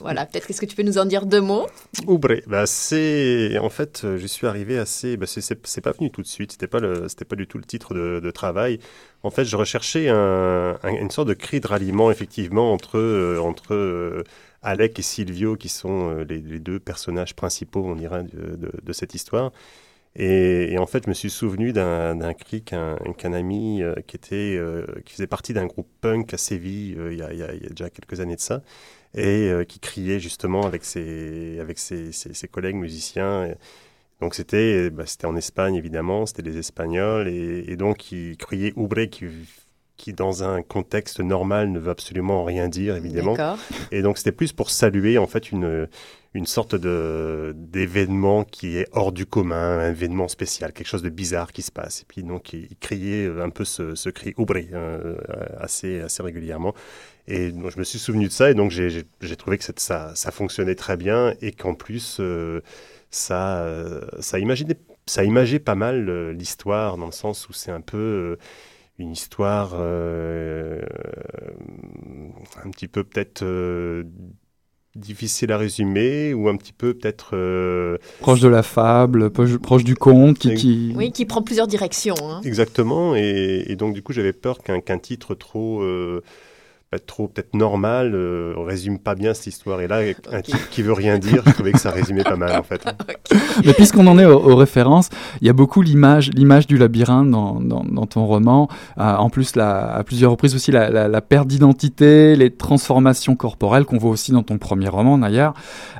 voilà, 0.00 0.26
peut-être 0.26 0.50
est-ce 0.50 0.60
que 0.60 0.66
tu 0.66 0.76
peux 0.76 0.82
nous 0.82 0.98
en 0.98 1.04
dire 1.04 1.26
deux 1.26 1.40
mots? 1.40 1.66
Oubré, 2.06 2.42
bah 2.46 2.66
c'est 2.66 3.58
en 3.58 3.70
fait, 3.70 4.02
je 4.16 4.26
suis 4.26 4.46
arrivé 4.46 4.78
assez, 4.78 5.16
bah 5.16 5.26
c'est 5.26 5.80
pas 5.80 5.92
venu 5.92 6.10
tout 6.10 6.22
de 6.22 6.26
suite, 6.26 6.52
c'était 6.52 6.66
pas 6.66 6.80
le, 6.80 7.08
c'était 7.08 7.24
pas 7.24 7.36
du 7.36 7.46
tout 7.46 7.58
le 7.58 7.64
titre 7.64 7.94
de, 7.94 8.30
travail. 8.30 8.80
En 9.22 9.30
fait, 9.30 9.44
je 9.44 9.56
recherchais 9.56 10.08
un, 10.08 10.78
une 10.84 11.10
sorte 11.10 11.28
de 11.28 11.34
cri 11.34 11.60
de 11.60 11.66
ralliement 11.66 12.10
effectivement 12.10 12.72
entre 12.72 12.98
euh, 12.98 13.38
entre 13.40 13.74
euh, 13.74 14.24
Alec 14.62 14.98
et 14.98 15.02
Silvio 15.02 15.56
qui 15.56 15.68
sont 15.68 16.10
euh, 16.10 16.24
les, 16.24 16.40
deux 16.40 16.78
personnages 16.78 17.34
principaux, 17.34 17.84
on 17.84 17.96
dirait, 17.96 18.24
de, 18.24 18.70
de, 18.82 18.92
cette 18.92 19.14
histoire. 19.14 19.52
Et, 20.16 20.76
en 20.78 20.86
fait, 20.86 21.04
je 21.04 21.08
me 21.08 21.14
suis 21.14 21.30
souvenu 21.30 21.72
d'un 21.72 22.34
cri 22.34 22.62
qu'un 22.62 23.32
ami 23.32 23.82
qui, 24.08 24.16
était, 24.16 24.60
qui 25.04 25.12
faisait 25.14 25.28
partie 25.28 25.52
d'un 25.54 25.66
groupe 25.66 25.88
punk 26.00 26.34
à 26.34 26.36
Séville 26.36 26.98
il 27.12 27.16
y, 27.16 27.22
a, 27.22 27.32
il, 27.32 27.38
y 27.38 27.42
a, 27.44 27.68
déjà 27.70 27.90
quelques 27.90 28.18
années 28.20 28.34
de 28.34 28.40
ça, 28.40 28.62
et 29.14 29.52
qui 29.68 29.80
criait 29.80 30.20
justement 30.20 30.62
avec 30.66 30.84
ses, 30.84 31.58
avec 31.60 31.78
ses, 31.78 32.12
ses, 32.12 32.48
collègues 32.48 32.76
musiciens. 32.76 33.54
Donc 34.20 34.34
c'était 34.34 34.90
bah, 34.90 35.04
en 35.24 35.34
Espagne 35.36 35.74
évidemment, 35.74 36.26
c'était 36.26 36.42
les 36.42 36.58
Espagnols, 36.58 37.28
et, 37.28 37.64
et 37.66 37.76
donc 37.76 38.12
ils 38.12 38.36
criaient 38.36 38.72
Ubre 38.76 39.08
qui 39.10 39.26
qui 40.00 40.14
dans 40.14 40.42
un 40.42 40.62
contexte 40.62 41.20
normal 41.20 41.70
ne 41.70 41.78
veut 41.78 41.90
absolument 41.90 42.42
rien 42.44 42.68
dire 42.68 42.96
évidemment. 42.96 43.36
Et 43.92 44.00
donc 44.00 44.16
c'était 44.16 44.32
plus 44.32 44.52
pour 44.52 44.70
saluer 44.70 45.18
en 45.18 45.26
fait 45.26 45.52
une 45.52 45.88
une 46.32 46.46
sorte 46.46 46.74
de 46.74 47.52
d'événement 47.56 48.44
qui 48.44 48.78
est 48.78 48.86
hors 48.92 49.12
du 49.12 49.26
commun, 49.26 49.78
un 49.80 49.90
événement 49.90 50.28
spécial, 50.28 50.72
quelque 50.72 50.86
chose 50.86 51.02
de 51.02 51.10
bizarre 51.10 51.52
qui 51.52 51.60
se 51.60 51.70
passe. 51.70 52.00
Et 52.00 52.04
puis 52.08 52.22
donc 52.22 52.54
il, 52.54 52.76
criait 52.80 53.28
un 53.40 53.50
peu 53.50 53.64
ce, 53.64 53.94
ce 53.94 54.08
cri 54.08 54.32
oubré 54.38 54.68
euh, 54.72 55.16
assez 55.58 56.00
assez 56.00 56.22
régulièrement. 56.22 56.74
Et 57.30 57.52
donc, 57.52 57.70
je 57.70 57.78
me 57.78 57.84
suis 57.84 57.98
souvenu 57.98 58.26
de 58.26 58.32
ça 58.32 58.50
et 58.50 58.54
donc 58.54 58.70
j'ai 58.70 59.36
trouvé 59.36 59.56
que 59.56 59.64
ça 59.64 60.12
ça 60.14 60.30
fonctionnait 60.30 60.74
très 60.74 60.96
bien 60.96 61.34
et 61.40 61.52
qu'en 61.52 61.74
plus 61.74 62.18
euh, 62.20 62.60
ça 63.10 63.64
ça 64.18 64.38
imaginait 64.38 64.76
ça 65.06 65.24
imageait 65.24 65.60
pas 65.60 65.76
mal 65.76 66.08
euh, 66.08 66.32
l'histoire 66.32 66.96
dans 66.96 67.06
le 67.06 67.12
sens 67.12 67.48
où 67.48 67.52
c'est 67.52 67.70
un 67.70 67.80
peu 67.80 68.36
une 69.00 69.12
histoire 69.12 69.72
euh, 69.74 70.80
un 72.62 72.70
petit 72.70 72.86
peu 72.86 73.02
peut-être 73.02 73.42
euh, 73.42 74.04
difficile 74.94 75.52
à 75.52 75.58
résumer 75.58 76.34
ou 76.34 76.48
un 76.48 76.56
petit 76.56 76.72
peu 76.72 76.94
peut-être 76.94 77.30
euh, 77.34 77.96
proche 78.20 78.40
de 78.40 78.48
la 78.48 78.62
fable, 78.62 79.30
proche, 79.30 79.84
du 79.84 79.94
conte, 79.94 80.38
qui, 80.38 80.92
oui, 80.96 81.12
qui 81.12 81.24
prend 81.24 81.42
plusieurs 81.42 81.66
directions. 81.66 82.16
Hein. 82.22 82.40
Exactement, 82.44 83.14
et, 83.16 83.74
donc 83.78 83.94
du 83.94 84.02
coup 84.02 84.12
j'avais 84.12 84.34
peur 84.34 84.58
qu'un 84.62 84.98
titre 84.98 85.34
trop 85.34 85.82
être 86.92 87.06
trop 87.06 87.28
peut-être 87.28 87.54
normal, 87.54 88.16
euh, 88.16 88.52
résume 88.56 88.98
pas 88.98 89.14
bien 89.14 89.32
cette 89.32 89.46
histoire. 89.46 89.80
Et 89.80 89.86
là, 89.86 90.00
un 90.32 90.42
type 90.42 90.70
qui 90.70 90.82
veut 90.82 90.92
rien 90.92 91.18
dire, 91.18 91.44
je 91.46 91.52
trouvais 91.52 91.70
que 91.70 91.78
ça 91.78 91.92
résumait 91.92 92.24
pas 92.24 92.34
mal 92.34 92.58
en 92.58 92.64
fait. 92.64 92.84
Mais 93.64 93.72
puisqu'on 93.74 94.08
en 94.08 94.18
est 94.18 94.24
aux, 94.24 94.56
références, 94.56 95.08
il 95.40 95.46
y 95.46 95.50
a 95.50 95.52
beaucoup 95.52 95.82
l'image, 95.82 96.30
l'image 96.34 96.66
du 96.66 96.76
labyrinthe 96.78 97.30
dans, 97.30 97.60
dans, 97.60 98.06
ton 98.06 98.26
roman. 98.26 98.68
Euh, 98.98 99.14
en 99.14 99.30
plus, 99.30 99.54
la, 99.54 99.94
à 99.94 100.02
plusieurs 100.02 100.32
reprises 100.32 100.56
aussi, 100.56 100.72
la, 100.72 100.90
la, 100.90 101.20
perte 101.20 101.46
d'identité, 101.46 102.34
les 102.34 102.50
transformations 102.50 103.36
corporelles 103.36 103.84
qu'on 103.84 103.98
voit 103.98 104.10
aussi 104.10 104.32
dans 104.32 104.42
ton 104.42 104.58
premier 104.58 104.88
roman 104.88 105.16
d'ailleurs. 105.16 105.54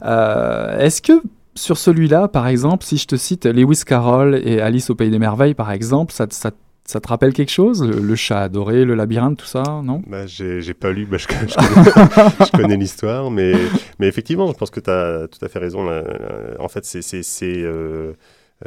Euh, 0.04 0.76
est-ce 0.80 1.02
que 1.02 1.22
sur 1.54 1.78
celui-là, 1.78 2.26
par 2.26 2.48
exemple, 2.48 2.84
si 2.84 2.96
je 2.96 3.06
te 3.06 3.14
cite 3.14 3.46
Lewis 3.46 3.82
Carroll 3.86 4.40
et 4.42 4.60
Alice 4.60 4.90
au 4.90 4.96
Pays 4.96 5.10
des 5.10 5.20
Merveilles, 5.20 5.54
par 5.54 5.70
exemple, 5.70 6.12
ça, 6.12 6.26
ça 6.30 6.50
ça 6.90 7.00
te 7.00 7.06
rappelle 7.06 7.32
quelque 7.32 7.52
chose 7.52 7.84
le, 7.84 8.16
chat 8.16 8.40
adoré, 8.40 8.84
le 8.84 8.96
labyrinthe, 8.96 9.38
tout 9.38 9.46
ça, 9.46 9.62
non? 9.84 10.02
Bah, 10.08 10.26
J'ai 10.26 10.74
pas 10.74 10.90
lu, 10.90 11.06
bah, 11.06 11.18
je, 11.20 12.50
connais, 12.50 12.76
l'histoire, 12.76 13.30
mais, 13.30 13.52
mais 14.00 14.08
effectivement, 14.08 14.48
je 14.48 14.56
pense 14.56 14.70
que 14.70 14.80
tu 14.80 14.90
as 14.90 15.28
tout 15.28 15.38
à 15.44 15.48
fait 15.48 15.60
raison. 15.60 15.88
En 16.58 16.68
fait, 16.68 16.84
c'est 16.84 17.62
euh, 17.62 18.12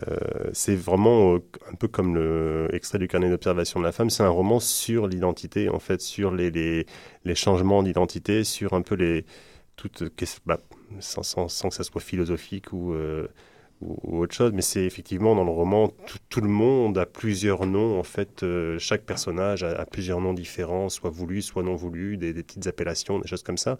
euh, 0.08 0.76
vraiment 0.78 1.34
euh, 1.34 1.40
un 1.70 1.76
peu 1.76 1.90
comme 1.90 2.16
le 2.16 2.70
extrait 2.72 2.98
du 2.98 3.10
carnet 3.10 3.30
d'observation 3.30 3.82
de 3.82 3.86
la 3.86 3.92
femme. 3.92 4.10
C'est 4.10 4.24
un 4.24 4.30
roman 4.30 4.62
sur 4.62 5.08
l'identité, 5.08 5.68
en 5.68 5.80
fait, 5.80 6.00
sur 6.00 6.32
les, 6.32 6.50
les, 6.50 6.86
les 7.26 7.36
changements 7.36 7.84
d'identité, 7.84 8.46
sur 8.46 8.72
un 8.72 8.84
peu 8.84 8.96
les. 8.96 9.26
Toutes, 9.76 10.04
bah, 10.46 10.60
sans, 11.02 11.24
sans, 11.24 11.70
que 11.70 11.76
ça 11.76 11.84
soit 11.84 12.00
philosophique 12.00 12.72
ou 12.72 12.96
ou, 13.84 14.22
autre 14.22 14.34
chose, 14.34 14.52
mais 14.54 14.62
c'est 14.62 14.84
effectivement 14.84 15.36
dans 15.36 15.44
le 15.44 15.52
roman, 15.52 15.92
tout, 16.30 16.42
le 16.42 16.48
monde 16.48 16.98
a 16.98 17.06
plusieurs 17.06 17.66
noms, 17.66 18.00
en 18.00 18.04
fait, 18.04 18.44
euh, 18.44 18.78
chaque 18.80 19.04
personnage 19.04 19.64
a, 19.64 19.86
plusieurs 19.86 20.22
noms 20.22 20.34
différents, 20.34 20.90
soit 20.90 21.10
voulus, 21.10 21.42
soit 21.42 21.64
non 21.64 21.76
voulus, 21.76 22.18
des, 22.18 22.34
petites 22.34 22.68
appellations, 22.68 23.20
des 23.20 23.28
choses 23.28 23.44
comme 23.44 23.58
ça. 23.58 23.78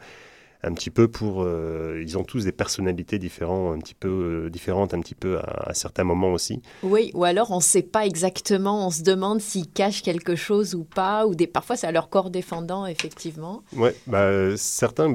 Un 0.66 0.74
petit 0.74 0.92
peu 0.92 1.10
pour. 1.10 1.44
Euh, 1.44 2.02
ils 2.02 2.18
ont 2.18 2.24
tous 2.24 2.46
des 2.46 2.54
personnalités 2.54 3.20
différentes, 3.20 3.76
un 3.76 3.80
petit 3.80 3.96
peu, 3.96 4.46
euh, 4.46 4.50
différentes, 4.50 4.94
un 4.94 5.02
petit 5.02 5.16
peu 5.16 5.38
à, 5.40 5.74
certains 5.74 6.06
moments 6.06 6.32
aussi. 6.32 6.62
Oui, 6.84 7.12
ou 7.16 7.26
alors 7.26 7.52
on 7.52 7.58
ne 7.58 7.62
sait 7.62 7.82
pas 7.82 8.06
exactement, 8.06 8.88
on 8.88 8.90
se 8.90 9.04
demande 9.04 9.42
s'ils 9.42 9.70
cachent 9.70 10.04
quelque 10.04 10.36
chose 10.38 10.74
ou 10.74 10.86
pas, 10.86 11.28
ou 11.28 11.36
des, 11.36 11.48
parfois 11.48 11.76
c'est 11.76 11.88
à 11.88 11.92
leur 11.92 12.08
corps 12.08 12.30
défendant, 12.30 12.86
effectivement. 12.86 13.62
Oui, 13.76 13.90
bah, 14.08 14.56
certains, 14.56 15.14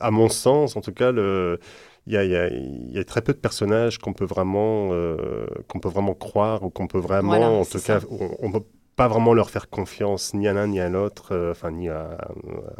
à 0.00 0.10
mon 0.10 0.30
sens, 0.30 0.74
en 0.74 0.80
tout 0.80 0.92
cas, 0.92 1.12
le 1.12 1.60
il 2.08 2.92
y, 2.92 2.98
a, 2.98 3.04
très 3.04 3.20
peu 3.20 3.32
de 3.32 3.38
personnages 3.38 3.98
qu'on 3.98 4.14
peut 4.14 4.24
vraiment 4.24 4.90
euh, 4.92 5.46
qu'on 5.68 5.78
peut 5.78 5.88
vraiment 5.88 6.14
croire 6.14 6.62
ou 6.62 6.70
qu'on 6.70 6.86
peut 6.86 6.98
vraiment 6.98 7.60
en 7.60 7.64
tout 7.64 7.80
cas 7.80 8.00
on, 8.40 8.48
ne 8.48 8.52
peut 8.52 8.64
pas 8.96 9.08
vraiment 9.08 9.34
leur 9.34 9.50
faire 9.50 9.68
confiance 9.68 10.32
ni 10.32 10.48
à 10.48 10.54
l'un 10.54 10.68
ni 10.68 10.80
à 10.80 10.88
l'autre 10.88 11.32
euh, 11.32 11.50
enfin 11.50 11.70
ni 11.70 11.88
à, 11.88 12.16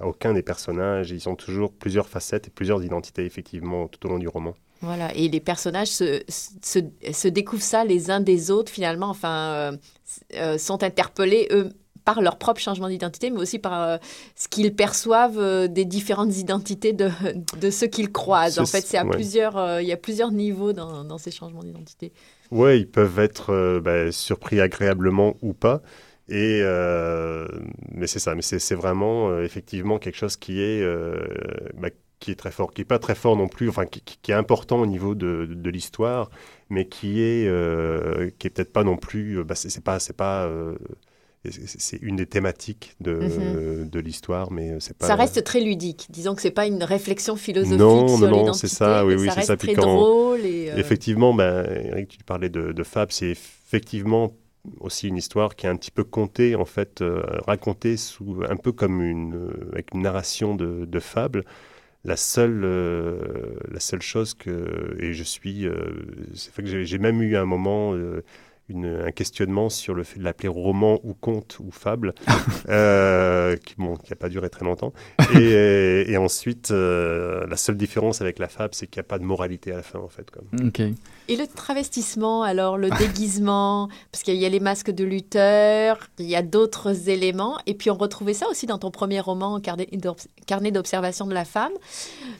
aucun 0.03 0.33
des 0.33 0.43
personnages. 0.43 1.11
Ils 1.11 1.29
ont 1.29 1.37
toujours 1.37 1.73
plusieurs 1.73 2.09
facettes 2.09 2.49
et 2.49 2.51
plusieurs 2.51 2.83
identités 2.83 3.25
effectivement 3.25 3.87
tout 3.87 4.07
au 4.07 4.11
long 4.11 4.19
du 4.19 4.29
roman. 4.29 4.55
Voilà. 4.81 5.13
Et 5.15 5.29
les 5.29 5.41
personnages 5.41 5.89
se, 5.89 6.23
se, 6.29 7.29
découvrent 7.29 7.63
ça 7.63 7.85
les 7.85 8.11
uns 8.11 8.21
des 8.21 8.51
autres 8.51 8.73
finalement. 8.73 9.11
Enfin 9.11 9.77
euh, 10.35 10.57
sont 10.57 10.83
interpellés 10.83 11.49
eux 11.51 11.71
par 12.09 12.23
leur 12.23 12.39
propre 12.39 12.59
changement 12.59 12.89
d'identité, 12.89 13.29
mais 13.29 13.39
aussi 13.39 13.59
par 13.59 13.83
euh, 13.83 13.99
ce 14.35 14.49
qu'ils 14.49 14.75
perçoivent 14.75 15.39
euh, 15.39 15.69
des 15.69 15.85
différentes 15.85 16.35
identités 16.39 16.95
de, 16.95 17.11
de 17.61 17.69
ceux 17.69 17.87
qu'ils 17.87 18.11
croisent. 18.11 18.59
En 18.59 18.65
fait, 18.65 18.81
c'est 18.81 18.97
à 18.97 19.05
plusieurs, 19.05 19.59
euh, 19.59 19.83
il 19.83 19.89
y 19.89 19.93
a 19.93 19.99
plusieurs 19.99 20.33
niveaux 20.33 20.73
dans, 20.73 21.05
dans 21.05 21.19
ces 21.19 21.31
changements 21.31 21.63
d'identité. 21.63 22.13
Oui, 22.51 22.79
ils 22.79 22.89
peuvent 22.89 23.19
être 23.19 23.79
bah, 23.81 24.11
surpris 24.11 24.59
agréablement 24.59 25.37
ou 25.43 25.53
pas. 25.53 25.83
Et 26.31 26.63
mais 27.93 28.07
c'est 28.07 28.21
ça, 28.21 28.35
mais 28.35 28.43
c'est 28.43 28.75
vraiment 28.75 29.39
effectivement 29.41 29.99
quelque 29.99 30.17
chose 30.17 30.37
qui 30.39 30.61
est 30.61 30.83
bah, 31.75 31.89
qui 32.21 32.31
est 32.31 32.37
très 32.37 32.51
fort, 32.51 32.73
qui 32.73 32.83
est 32.83 32.87
pas 32.87 32.99
très 32.99 33.15
fort 33.15 33.37
non 33.37 33.49
plus, 33.49 33.69
enfin 33.69 33.85
qui, 33.87 34.03
qui 34.03 34.31
est 34.31 34.35
important 34.35 34.81
au 34.81 34.87
niveau 34.87 35.15
de, 35.15 35.47
de 35.51 35.71
l'histoire, 35.71 36.31
mais 36.71 36.87
qui 36.87 37.21
est 37.21 37.45
qui 38.39 38.47
est 38.47 38.51
peut-être 38.51 38.73
pas 38.73 38.85
non 38.85 38.97
plus, 38.97 39.43
bah, 39.45 39.55
c'est 39.55 39.85
pas 39.85 39.99
c'est 39.99 40.17
pas 40.17 40.51
c'est 41.45 41.99
une 42.03 42.17
des 42.17 42.27
thématiques 42.27 42.97
de, 43.01 43.15
mhm. 43.15 43.89
de 43.89 44.01
l'histoire, 44.01 44.51
mais 44.51 44.79
c'est 44.81 44.97
pas. 44.97 45.07
Ça 45.07 45.15
reste 45.15 45.45
très 45.45 45.61
ludique. 45.61 46.07
Disons 46.11 46.35
que 46.35 46.43
c'est 46.43 46.51
pas 46.51 46.67
une 46.67 46.83
réflexion 46.83 47.37
philosophique 47.37 47.79
non, 47.79 48.09
sur 48.09 48.29
non, 48.29 48.47
non, 48.47 48.53
c'est 48.53 48.69
ça. 48.69 49.05
Oui, 49.07 49.15
oui, 49.15 49.29
c'est 49.33 49.43
ça. 49.43 49.57
Très 49.57 49.75
drôle. 49.75 50.41
Et, 50.41 50.71
euh, 50.71 50.77
Effectivement, 50.77 51.33
ben, 51.35 51.65
Eric, 51.65 52.09
tu 52.19 52.25
parlais 52.25 52.49
de, 52.49 52.73
de 52.73 52.83
Fab, 52.83 53.11
c'est 53.13 53.29
effectivement 53.29 54.33
aussi 54.81 55.09
une 55.09 55.17
histoire 55.17 55.55
qui 55.55 55.67
est 55.67 55.69
un 55.71 55.77
petit 55.77 55.93
peu 55.93 56.05
contée, 56.05 56.57
en 56.57 56.65
fait, 56.65 57.03
euh, 57.03 57.23
racontée 57.47 57.97
sous 57.97 58.43
un 58.49 58.57
peu 58.57 58.73
comme 58.73 59.01
une 59.01 59.37
euh, 59.37 59.71
avec 59.73 59.95
une 59.95 60.03
narration 60.03 60.57
de, 60.57 60.85
de 60.87 61.01
fable. 61.01 61.45
La 62.05 62.17
seule, 62.17 62.61
la 63.71 63.81
seule 63.81 64.01
chose 64.01 64.33
que 64.33 64.97
et 65.01 65.13
je 65.13 65.25
suis, 65.25 65.67
c'est 66.33 66.53
fait 66.53 66.63
que 66.63 66.85
j'ai 66.85 66.99
même 66.99 67.21
eu 67.21 67.37
un 67.37 67.45
moment 67.45 67.93
un 68.75 69.11
questionnement 69.13 69.71
sur 69.71 69.95
le 69.95 70.03
fait 70.03 70.19
de 70.19 70.25
l'appeler 70.25 70.49
roman 70.49 71.01
ou 71.03 71.15
conte 71.15 71.59
ou 71.61 71.71
fable, 71.71 72.15
euh, 72.69 73.57
qui 73.57 73.77
n'a 73.81 74.17
pas 74.17 74.29
duré 74.29 74.51
très 74.51 74.65
longtemps. 74.65 74.93
Et, 75.35 76.17
ensuite, 76.17 76.71
euh, 76.71 77.47
la 77.47 77.57
seule 77.57 77.77
différence 77.77 78.21
avec 78.21 78.39
la 78.39 78.49
fable, 78.49 78.75
c'est 78.75 78.87
qu'il 78.87 79.01
n'y 79.01 79.07
a 79.07 79.09
pas 79.09 79.19
de 79.19 79.25
moralité 79.25 79.73
à 79.73 79.77
la 79.77 79.83
fin, 79.83 79.99
en 79.99 80.09
fait. 80.09 80.31
Comme. 80.31 80.47
Et 81.29 81.37
le 81.37 81.47
travestissement, 81.47 82.43
alors, 82.43 82.77
le 82.77 82.91
déguisement, 82.91 83.89
parce 84.13 84.23
qu'il 84.23 84.37
y 84.37 84.47
a 84.47 84.49
les 84.49 84.61
masques 84.61 84.91
de 84.91 85.05
Luther, 85.05 85.97
il 86.19 86.27
y 86.27 86.37
a 86.37 86.43
d'autres 86.43 87.09
éléments, 87.09 87.59
et 87.67 87.75
puis 87.75 87.91
on 87.91 87.97
retrouvait 87.97 88.35
ça 88.35 88.49
aussi 88.49 88.67
dans 88.67 88.79
ton 88.79 88.91
premier 88.91 89.21
roman, 89.21 89.61
Carnet 89.61 90.71
d'observation 90.71 91.27
de 91.27 91.35
la 91.35 91.45
femme, 91.45 91.73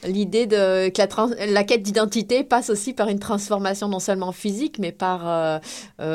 l'idée 0.05 0.47
de 0.47 0.89
que 0.89 1.01
la, 1.01 1.47
la 1.47 1.65
quête 1.65 1.83
d'identité 1.83 2.45
passe 2.45 2.71
aussi 2.71 2.93
par 2.93 3.09
une 3.09 3.19
transformation 3.19 3.89
non 3.89 4.01
seulement 4.01 4.33
physique, 4.33 4.79
mais 4.79 4.93
par 4.93 5.23
euh, 5.27 5.59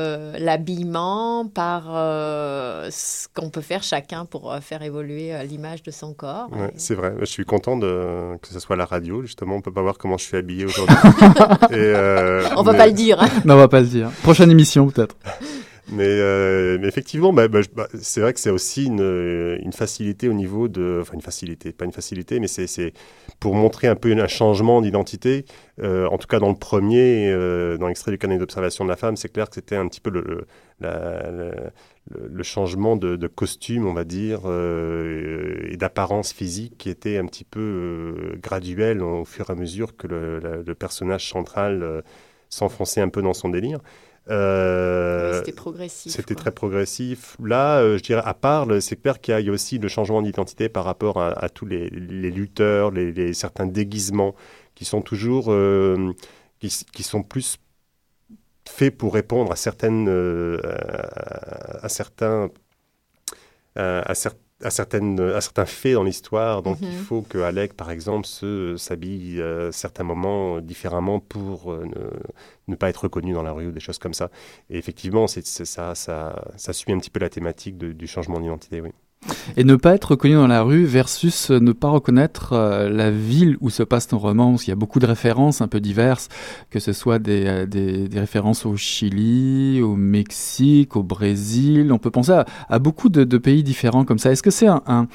euh, 0.04 0.38
l'habillement, 0.38 1.48
par 1.48 1.86
euh, 1.88 2.90
ce 2.92 3.28
qu'on 3.34 3.50
peut 3.50 3.62
faire 3.62 3.84
chacun 3.84 4.26
pour 4.26 4.56
faire 4.62 4.82
évoluer 4.82 5.34
l'image 5.48 5.84
de 5.84 5.92
son 5.92 6.14
corps. 6.14 6.50
C'est 6.76 6.96
vrai, 6.96 7.14
je 7.20 7.26
suis 7.26 7.46
content 7.46 7.78
de, 7.78 8.38
que 8.42 8.48
ce 8.50 8.60
soit 8.60 8.76
la 8.76 8.86
radio, 8.86 9.22
justement, 9.24 9.56
on 9.56 9.62
peut 9.62 9.74
pas 9.74 9.82
voir 9.82 9.98
comment 9.98 10.18
je 10.18 10.26
suis 10.26 10.38
habillé 10.38 10.66
aujourd'hui. 10.66 10.96
on 11.12 12.64
va 12.64 12.74
pas 12.74 12.88
le 12.88 12.94
dire. 12.94 13.22
Hein. 13.22 13.30
non, 13.46 13.56
on 13.56 13.58
va 13.58 13.68
pas 13.68 13.82
le 13.82 13.88
dire. 13.88 14.10
Prochaine 14.24 14.52
émission 14.52 14.88
peut-être. 14.88 15.16
Mais, 15.90 16.08
euh, 16.08 16.78
mais, 16.80 16.88
effectivement, 16.88 17.34
bah, 17.34 17.48
bah, 17.50 17.60
bah, 17.76 17.88
c'est 18.00 18.22
vrai 18.22 18.34
que 18.34 18.40
c'est 18.40 18.50
aussi 18.50 18.86
une, 18.86 19.72
facilité 19.74 20.30
au 20.30 20.34
niveau 20.34 20.68
de... 20.68 21.00
Enfin, 21.02 21.14
une 21.14 21.22
facilité, 21.22 21.74
pas 21.74 21.86
une 21.86 21.92
facilité, 21.92 22.40
mais 22.40 22.48
c'est 22.48 22.94
pour 23.40 23.56
montrer 23.56 23.88
un 23.88 23.96
peu 23.96 24.12
un 24.14 24.28
changement 24.28 24.82
d'identité. 24.82 25.46
Euh, 25.82 26.08
en 26.08 26.18
tout 26.18 26.28
cas, 26.28 26.40
dans 26.40 26.50
le 26.50 26.56
premier, 26.56 27.30
euh, 27.32 27.78
dans 27.78 27.88
l'extrait 27.88 28.12
du 28.12 28.18
carnet 28.18 28.38
d'observation 28.38 28.86
de 28.86 28.90
la 28.90 28.96
femme, 28.96 29.18
c'est 29.18 29.30
clair 29.30 29.50
que 29.50 29.56
c'était 29.56 29.76
un 29.76 29.88
petit 29.88 30.00
peu 30.00 30.10
le, 30.10 30.46
changement 32.44 32.96
de, 32.96 33.16
de, 33.18 33.28
costume, 33.28 33.86
on 33.86 33.94
va 33.94 34.06
dire, 34.06 34.42
et 34.46 35.76
d'apparence 35.76 36.32
physique 36.32 36.78
qui 36.78 36.90
était 36.90 37.18
un 37.18 37.26
petit 37.26 37.46
peu 37.46 38.38
graduel 38.42 39.02
au 39.02 39.26
fur 39.26 39.50
et 39.50 39.54
à 39.54 39.56
mesure 39.56 39.98
que 39.98 40.08
le, 40.08 40.76
personnage 40.76 41.28
central 41.30 42.04
s'enfonçait 42.50 43.02
un 43.02 43.10
peu 43.10 43.22
dans 43.22 43.34
son 43.34 43.50
délire. 43.50 43.80
C'était 44.28 45.52
progressif. 45.52 46.12
C'était 46.12 46.36
très 46.36 46.52
progressif. 46.52 47.36
Là, 47.44 47.98
je 47.98 48.02
dirais, 48.02 48.22
à 48.24 48.34
part, 48.34 48.68
c'est 48.80 49.02
clair 49.02 49.20
qu'il 49.20 49.40
y, 49.40 49.50
a 49.50 49.52
aussi 49.52 49.80
le 49.80 49.88
changement 49.88 50.22
d'identité 50.22 50.70
par 50.70 50.86
rapport 50.86 51.22
à, 51.22 51.50
tous 51.50 51.66
les, 51.66 51.90
lutteurs, 51.90 52.92
les, 52.92 53.34
certains 53.34 53.66
déguisements 53.66 54.36
qui 54.76 54.86
sont 54.86 55.02
toujours, 55.02 55.54
qui, 56.60 57.04
sont 57.04 57.24
plus 57.24 57.58
faits 58.68 58.98
pour 58.98 59.14
répondre 59.14 59.52
à 59.52 59.56
certaines, 59.56 60.08
à, 61.82 61.90
certains, 61.90 62.50
à, 63.76 64.16
certains 64.16 64.43
à, 64.64 64.70
certaines, 64.70 65.20
à 65.20 65.42
certains 65.42 65.66
faits 65.66 65.94
dans 65.94 66.04
l'histoire. 66.04 66.64
Donc 66.64 66.78
il 66.82 66.88
mhm. 66.88 66.94
faut 66.94 67.22
que 67.22 67.38
Alec, 67.40 67.74
par 67.74 67.92
exemple, 67.92 68.28
se, 68.28 68.76
s'habille 68.78 69.42
à 69.42 69.72
certains 69.72 70.04
moments 70.04 70.60
différemment 70.62 71.20
pour 71.20 71.72
euh, 71.72 71.86
ne, 72.68 72.76
pas 72.76 72.90
être 72.90 73.04
reconnu 73.04 73.34
dans 73.34 73.44
la 73.44 73.52
rue 73.52 73.68
ou 73.68 73.72
des 73.72 73.80
choses 73.80 74.00
comme 74.00 74.14
ça. 74.14 74.30
Et 74.70 74.78
effectivement, 74.78 75.28
c'est, 75.28 75.46
ça, 75.46 75.96
ça, 75.96 76.44
ça 76.56 76.74
suit 76.74 76.92
un 76.92 77.00
petit 77.00 77.10
peu 77.10 77.20
la 77.20 77.30
thématique 77.30 77.78
du 77.78 78.08
changement 78.08 78.40
d'identité, 78.40 78.82
oui. 78.82 78.92
Et 79.58 79.64
ne 79.64 79.76
pas 79.76 79.96
être 79.96 80.12
reconnu 80.12 80.36
dans 80.36 80.48
la 80.48 80.62
rue 80.62 80.86
versus 80.86 81.50
ne 81.52 81.72
pas 81.72 81.90
reconnaître 81.90 82.54
euh, 82.54 82.90
la 82.90 83.12
ville 83.12 83.58
où 83.62 83.70
se 83.70 83.84
passe 83.84 84.08
ton 84.08 84.18
roman, 84.18 84.52
parce 84.52 84.64
qu'il 84.64 84.72
y 84.72 84.74
a 84.74 84.78
beaucoup 84.78 85.00
de 85.00 85.06
références 85.06 85.62
un 85.62 85.68
peu 85.68 85.80
diverses, 85.80 86.30
que 86.70 86.80
ce 86.80 86.94
soit 86.94 87.20
des, 87.20 87.46
euh, 87.46 88.08
références 88.14 88.66
au 88.66 88.76
Chili, 88.76 89.82
au 89.82 89.96
Mexique, 89.96 90.96
au 90.96 91.04
Brésil. 91.04 91.92
On 91.92 92.00
peut 92.00 92.12
penser 92.12 92.42
à, 92.70 92.80
beaucoup 92.80 93.10
de, 93.10 93.38
pays 93.38 93.64
différents 93.64 94.06
comme 94.06 94.20
ça. 94.20 94.32
Est-ce 94.32 94.44
que 94.44 94.52
c'est 94.52 94.68
un, 94.68 95.08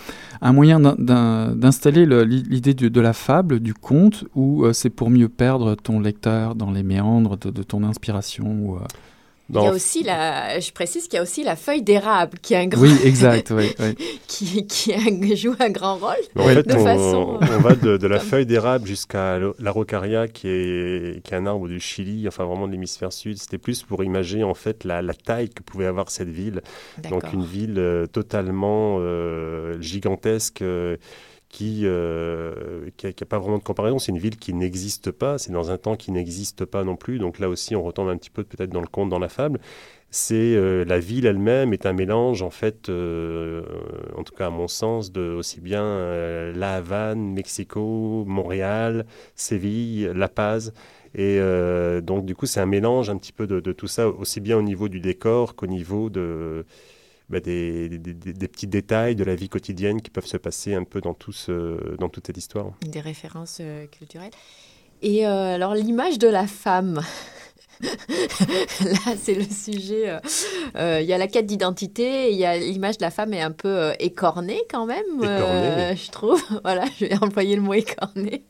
moyen 0.52 0.80
d'installer 0.80 2.06
l'idée 2.06 2.74
de, 2.74 3.00
la 3.00 3.12
fable, 3.12 3.60
du 3.60 3.74
conte, 3.74 4.24
ou 4.34 4.64
euh, 4.64 4.72
c'est 4.72 4.90
pour 4.90 5.10
mieux 5.10 5.28
perdre 5.28 5.74
ton 5.74 6.00
lecteur 6.00 6.54
dans 6.54 6.70
les 6.70 6.82
méandres 6.82 7.36
de, 7.38 7.50
de 7.50 7.62
ton 7.62 7.84
inspiration 7.84 8.46
ou, 8.46 8.78
il 9.50 9.56
y 9.56 9.66
a 9.66 9.72
aussi 9.72 10.02
la, 10.02 10.60
je 10.60 10.70
précise 10.72 11.04
qu'il 11.04 11.14
y 11.14 11.18
a 11.18 11.22
aussi 11.22 11.42
la 11.42 11.56
feuille 11.56 11.82
d'érable 11.82 12.38
qui 12.40 12.54
est 12.54 12.58
un 12.58 12.66
grand, 12.66 12.82
oui, 12.82 12.94
exact, 13.04 13.50
oui, 13.50 13.74
qui, 14.26 14.66
qui 14.66 15.36
joue 15.36 15.54
un 15.58 15.70
grand 15.70 15.96
rôle. 15.96 16.14
En 16.36 16.44
fait, 16.44 16.68
de 16.68 16.74
on, 16.74 16.84
façon... 16.84 17.38
on, 17.40 17.58
va 17.60 17.74
de, 17.74 17.96
de 17.96 18.06
la 18.06 18.18
feuille 18.18 18.46
d'érable 18.46 18.86
jusqu'à 18.86 19.38
l'araucaria 19.58 20.28
qui 20.28 20.48
est, 20.48 21.22
qui 21.22 21.32
est 21.32 21.36
un 21.36 21.46
arbre 21.46 21.66
du 21.66 21.80
Chili, 21.80 22.28
enfin 22.28 22.44
vraiment 22.44 22.66
de 22.66 22.72
l'hémisphère 22.72 23.12
sud. 23.12 23.38
C'était 23.38 23.58
plus 23.58 23.82
pour 23.82 24.04
imaginer 24.04 24.44
en 24.44 24.54
fait 24.54 24.84
la, 24.84 25.00
la, 25.00 25.14
taille 25.14 25.48
que 25.48 25.62
pouvait 25.62 25.86
avoir 25.86 26.10
cette 26.10 26.28
ville. 26.28 26.60
Donc 27.10 27.32
une 27.32 27.44
ville 27.44 27.78
euh, 27.78 28.06
totalement 28.06 28.98
euh, 29.00 29.80
gigantesque. 29.80 30.62
Euh, 30.62 30.96
qui 31.48 31.82
n'a 31.82 31.88
euh, 31.88 32.90
qui 32.96 33.12
pas 33.24 33.38
vraiment 33.38 33.58
de 33.58 33.62
comparaison. 33.62 33.98
C'est 33.98 34.12
une 34.12 34.18
ville 34.18 34.36
qui 34.36 34.52
n'existe 34.52 35.10
pas, 35.10 35.38
c'est 35.38 35.52
dans 35.52 35.70
un 35.70 35.78
temps 35.78 35.96
qui 35.96 36.12
n'existe 36.12 36.64
pas 36.64 36.84
non 36.84 36.96
plus. 36.96 37.18
Donc 37.18 37.38
là 37.38 37.48
aussi, 37.48 37.74
on 37.74 37.82
retombe 37.82 38.08
un 38.08 38.16
petit 38.16 38.30
peu 38.30 38.44
peut-être 38.44 38.70
dans 38.70 38.80
le 38.80 38.86
conte, 38.86 39.08
dans 39.08 39.18
la 39.18 39.28
fable. 39.28 39.60
C'est 40.10 40.34
euh, 40.34 40.84
la 40.84 40.98
ville 40.98 41.26
elle-même 41.26 41.72
est 41.72 41.84
un 41.84 41.92
mélange 41.92 42.42
en 42.42 42.50
fait, 42.50 42.88
euh, 42.88 43.62
en 44.16 44.24
tout 44.24 44.34
cas 44.34 44.46
à 44.46 44.50
mon 44.50 44.68
sens, 44.68 45.12
de 45.12 45.32
aussi 45.32 45.60
bien 45.60 45.84
La 46.52 46.76
Havane, 46.76 47.32
Mexico, 47.32 48.24
Montréal, 48.26 49.06
Séville, 49.34 50.10
La 50.14 50.28
Paz. 50.28 50.72
Et 51.14 51.40
donc 52.02 52.26
du 52.26 52.34
coup, 52.34 52.46
c'est 52.46 52.60
un 52.60 52.66
mélange 52.66 53.10
un 53.10 53.16
petit 53.16 53.32
peu 53.32 53.46
de, 53.46 53.72
tout 53.72 53.86
ça, 53.88 54.08
aussi 54.08 54.40
bien 54.40 54.58
au 54.58 54.62
niveau 54.62 54.88
du 54.88 55.00
décor 55.00 55.54
qu'au 55.54 55.66
niveau 55.66 56.10
de 56.10 56.64
bah, 57.30 57.40
des, 57.40 57.90
des, 57.90 58.48
petits 58.48 58.66
détails 58.66 59.14
de 59.14 59.22
la 59.22 59.34
vie 59.34 59.50
quotidienne 59.50 60.00
qui 60.00 60.10
peuvent 60.10 60.26
se 60.26 60.38
passer 60.38 60.74
un 60.74 60.84
peu 60.84 61.02
dans, 61.02 61.12
tout 61.12 61.34
dans 61.98 62.08
toute 62.08 62.26
cette 62.26 62.38
histoire. 62.38 62.72
Des 62.80 63.00
références 63.00 63.58
euh, 63.60 63.86
culturelles. 63.86 64.30
Et 65.02 65.26
euh, 65.26 65.54
alors 65.54 65.74
l'image 65.74 66.18
de 66.18 66.28
la 66.28 66.46
femme. 66.46 67.02
Là, 67.80 69.14
c'est 69.22 69.34
le 69.34 69.44
sujet. 69.44 70.18
Euh, 70.74 71.00
il 71.00 71.06
y 71.06 71.12
a 71.12 71.18
la 71.18 71.28
quête 71.28 71.46
d'identité, 71.46 72.32
il 72.32 72.36
y 72.38 72.46
a 72.46 72.56
l'image 72.56 72.96
de 72.96 73.02
la 73.02 73.10
femme 73.10 73.32
est 73.34 73.42
un 73.42 73.52
peu 73.52 73.92
écornée 74.00 74.62
quand 74.70 74.86
même, 74.86 75.04
je 75.20 76.10
trouve. 76.10 76.42
Voilà, 76.64 76.86
je 76.98 77.04
vais 77.04 77.22
employer 77.22 77.54
le 77.56 77.62
mot 77.62 77.74
écornée. 77.74 78.42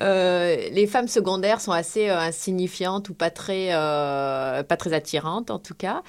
les 0.00 0.86
femmes 0.88 1.08
secondaires 1.08 1.60
sont 1.60 1.72
assez 1.72 2.08
insignifiantes 2.08 3.10
ou 3.10 3.14
pas 3.14 3.30
très, 3.30 3.68
pas 3.68 4.76
très 4.76 4.92
attirantes 4.92 5.50
en 5.50 5.60
tout 5.60 5.74
cas. 5.74 6.02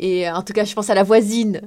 Et 0.00 0.26
euh, 0.26 0.34
en 0.34 0.42
tout 0.42 0.54
cas, 0.54 0.64
je 0.64 0.74
pense 0.74 0.88
à 0.90 0.94
la 0.94 1.02
voisine. 1.02 1.60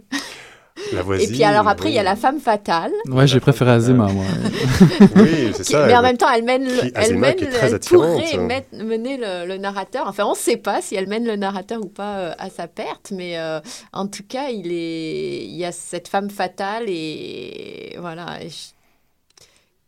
La 0.92 1.04
voisine, 1.04 1.30
et 1.30 1.32
puis 1.32 1.44
alors 1.44 1.68
après, 1.68 1.90
il 1.90 1.94
y 1.94 2.00
a 2.00 2.04
la 2.04 2.16
femme 2.16 2.40
fatale. 2.40 2.92
Ouais, 3.08 3.28
j'ai 3.28 3.40
préféré 3.40 3.72
Azema, 3.72 4.08
moi. 4.08 4.26
oui, 5.18 5.52
c'est 5.54 5.64
ça. 5.64 5.86
Mais 5.86 5.96
en 5.96 6.02
même 6.02 6.18
temps, 6.18 6.30
elle 6.36 6.44
mène, 6.44 6.68
elle, 6.96 7.18
mène, 7.18 7.36
elle 7.40 7.80
pourrait 7.80 8.66
mener 8.74 9.18
le, 9.18 9.58
narrateur. 9.58 10.08
Enfin, 10.08 10.26
on 10.26 10.32
ne 10.32 10.36
sait 10.36 10.58
pas 10.58 10.82
si 10.82 10.96
elle 10.96 11.08
mène 11.08 11.26
le 11.26 11.36
narrateur 11.36 11.80
ou 11.80 11.90
pas 11.90 12.18
euh, 12.18 12.34
à 12.40 12.50
sa 12.50 12.68
perte, 12.68 13.12
mais 13.16 13.38
euh, 13.38 13.60
en 13.94 14.08
tout 14.08 14.24
cas, 14.28 14.50
il, 14.50 14.72
est, 14.72 15.46
il 15.46 15.56
y 15.56 15.64
a 15.64 15.72
cette 15.72 16.08
femme 16.08 16.32
fatale 16.32 16.86
et 16.88 17.96
voilà. 18.00 18.40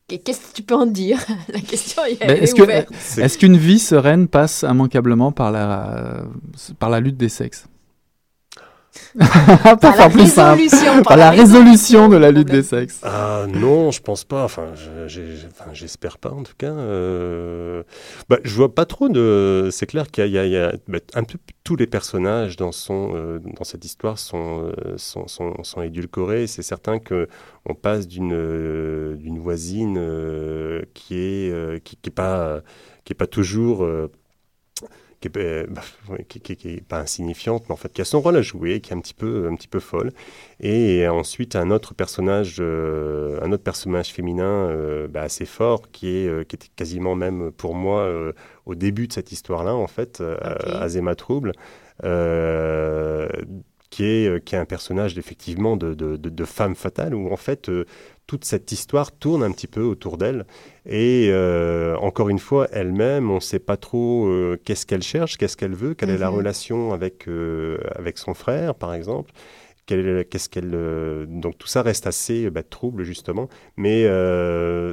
Qu'est-ce 0.08 0.51
que 0.51 0.53
tu 0.53 0.62
peux 0.62 0.75
en 0.75 0.86
dire? 0.86 1.17
La 1.51 1.62
question 1.62 2.03
est, 2.05 2.21
est 2.21 2.60
ouverte. 2.60 2.91
Est-ce 3.17 3.39
qu'une 3.39 3.58
vie 3.58 3.79
sereine 3.79 4.27
passe 4.27 4.62
immanquablement 4.62 5.31
par 5.31 5.51
la, 5.51 6.25
par 6.77 6.91
la 6.91 6.99
lutte 6.99 7.17
des 7.17 7.29
sexes? 7.29 7.65
pas 9.63 9.77
par 9.77 9.95
la 9.95 10.08
résolution, 10.08 11.03
par, 11.03 11.17
la, 11.17 11.31
résolution, 11.31 12.10
de 12.10 12.17
la 12.17 12.31
lutte 12.31 12.49
des 12.49 12.63
sexes. 12.63 12.99
Ah 13.03 13.45
non, 13.47 13.91
je 13.91 14.01
pense 14.01 14.23
pas. 14.23 14.43
Enfin, 14.43 14.73
j'espère 15.73 16.17
pas 16.17 16.31
en 16.31 16.43
tout 16.43 16.53
cas. 16.58 16.71
Euh... 16.71 17.84
Bah, 18.29 18.38
je 18.43 18.55
vois 18.55 18.73
pas 18.73 18.86
trop 18.86 19.10
de. 19.10 19.69
C'est 19.71 19.86
clair 19.86 20.12
qu'il 20.12 20.27
y 20.27 20.38
a, 20.38 20.45
y 20.45 20.58
a 20.58 20.73
bah, 20.88 20.99
un 21.13 21.23
peu 21.23 21.38
tous 21.63 21.75
les 21.75 21.88
personnages 21.88 22.58
dans 22.58 22.71
son 22.71 23.12
euh, 23.15 23.39
dans 23.39 23.63
cette 23.63 23.84
histoire 23.84 24.19
sont 24.19 24.71
euh, 24.86 24.97
sont, 24.97 25.27
sont, 25.27 25.63
sont, 25.63 25.81
édulcorés. 25.81 26.47
C'est 26.47 26.62
certain 26.62 26.99
que 26.99 27.27
on 27.65 27.73
passe 27.73 28.08
d'une 28.08 28.34
euh, 28.34 29.15
d'une 29.15 29.39
voisine 29.39 29.95
qui 30.93 31.15
est 31.15 31.84
qui, 31.84 31.97
qui 31.97 32.10
est 32.10 32.13
pas 32.13 32.62
qui 33.03 33.13
est 33.13 33.15
pas 33.15 33.27
toujours 33.27 33.88
bah, 35.23 35.82
qui 36.28 36.39
est, 36.39 36.82
pas 36.82 36.99
insignifiante, 36.99 37.63
mais 37.67 37.73
en 37.73 37.78
fait 37.78 37.91
qui 37.91 38.01
a 38.01 38.06
son 38.06 38.21
rôle 38.21 38.38
à 38.38 38.41
jouer, 38.41 38.80
qui 38.82 38.91
est 38.91 38.95
un 38.95 38.99
petit 38.99 39.13
peu, 39.13 39.47
un 39.51 39.56
petit 39.56 39.67
peu 39.67 39.80
folle. 39.80 40.12
Et 40.60 41.08
ensuite 41.08 41.56
un 41.56 41.71
autre 41.71 41.93
personnage, 41.93 42.58
euh, 42.60 43.39
un 43.41 43.51
autre 43.51 43.63
personnage 43.63 44.13
féminin 44.13 44.69
euh, 44.69 45.08
bah, 45.08 45.21
assez 45.21 45.45
fort, 45.45 45.91
qui 45.91 46.10
est, 46.10 46.28
euh, 46.28 46.43
qui 46.43 46.56
était 46.56 46.69
quasiment 46.75 47.15
même 47.15 47.51
pour 47.51 47.75
moi 47.75 48.12
au 48.65 48.75
début 48.75 49.08
de 49.08 49.13
cette 49.13 49.32
histoire-là, 49.32 49.75
en 49.75 49.88
fait, 49.88 50.21
Azema 50.82 51.15
Trouble. 51.15 51.54
Qui 53.95 54.03
est, 54.03 54.43
qui 54.43 54.55
est 54.55 54.58
un 54.58 54.65
personnage 54.65 55.17
effectivement 55.17 55.77
de, 55.77 55.93
de, 55.93 56.17
de, 56.17 56.45
femme 56.45 56.75
fatale, 56.75 57.15
où 57.15 57.31
en 57.31 57.38
fait 57.38 57.71
toute 58.27 58.43
cette 58.43 58.73
histoire 58.73 59.13
tourne 59.13 59.41
un 59.41 59.51
petit 59.53 59.67
peu 59.67 59.84
autour 59.84 60.17
d'elle. 60.17 60.45
Et 60.86 61.29
euh, 61.29 61.95
encore 61.99 62.27
une 62.27 62.39
fois, 62.39 62.67
elle-même, 62.73 63.31
on 63.31 63.36
ne 63.36 63.39
sait 63.39 63.60
pas 63.60 63.77
trop 63.77 64.27
euh, 64.27 64.60
qu'est-ce 64.65 64.86
qu'elle 64.86 65.01
cherche, 65.01 65.38
qu'est-ce 65.38 65.55
qu'elle 65.55 65.75
veut, 65.75 65.93
quelle 65.93 66.10
est 66.10 66.17
la 66.17 66.29
mhm. 66.29 66.36
relation 66.36 66.91
avec, 66.91 67.29
euh, 67.29 67.77
avec 67.95 68.17
son 68.17 68.34
frère, 68.34 68.75
par 68.75 68.93
exemple. 68.93 69.31
Qu'est-ce 69.86 70.49
qu'elle 70.49 70.71
donc 71.29 71.60
tout 71.60 71.67
ça 71.67 71.84
reste 71.84 72.08
assez 72.08 72.49
bah, 72.49 72.63
trouble 72.63 73.03
justement 73.03 73.49
mais 73.77 74.05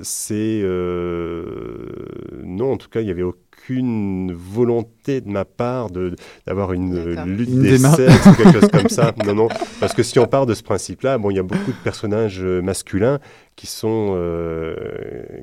c'est 0.03 0.63
non 2.45 2.73
en 2.73 2.77
tout 2.77 2.91
cas 2.91 3.01
il 3.01 3.07
y 3.07 3.11
avait 3.11 3.23
aucune 3.63 4.33
volonté 4.33 5.21
de 5.21 5.29
ma 5.29 5.45
part 5.45 5.91
de 5.91 6.17
d'avoir 6.47 6.73
une 6.73 7.15
lutte 7.25 7.59
des 7.59 7.79
sexes 7.79 8.27
ou 8.27 8.35
quelque 8.35 8.61
chose 8.61 8.71
comme 8.71 8.89
ça. 8.89 9.13
Non, 9.27 9.35
non, 9.35 9.49
parce 9.79 9.95
que 9.95 10.03
si 10.03 10.19
on 10.19 10.27
part 10.27 10.47
de 10.47 10.55
ce 10.55 10.63
principe-là, 10.63 11.19
bon, 11.19 11.31
il 11.31 11.37
y 11.37 11.39
a 11.39 11.43
beaucoup 11.43 11.71
de 11.71 11.77
personnages 11.85 12.41
euh, 12.43 12.61
masculins 12.61 13.21
qui 13.57 13.67
sont 13.67 14.15
euh, 14.17 14.75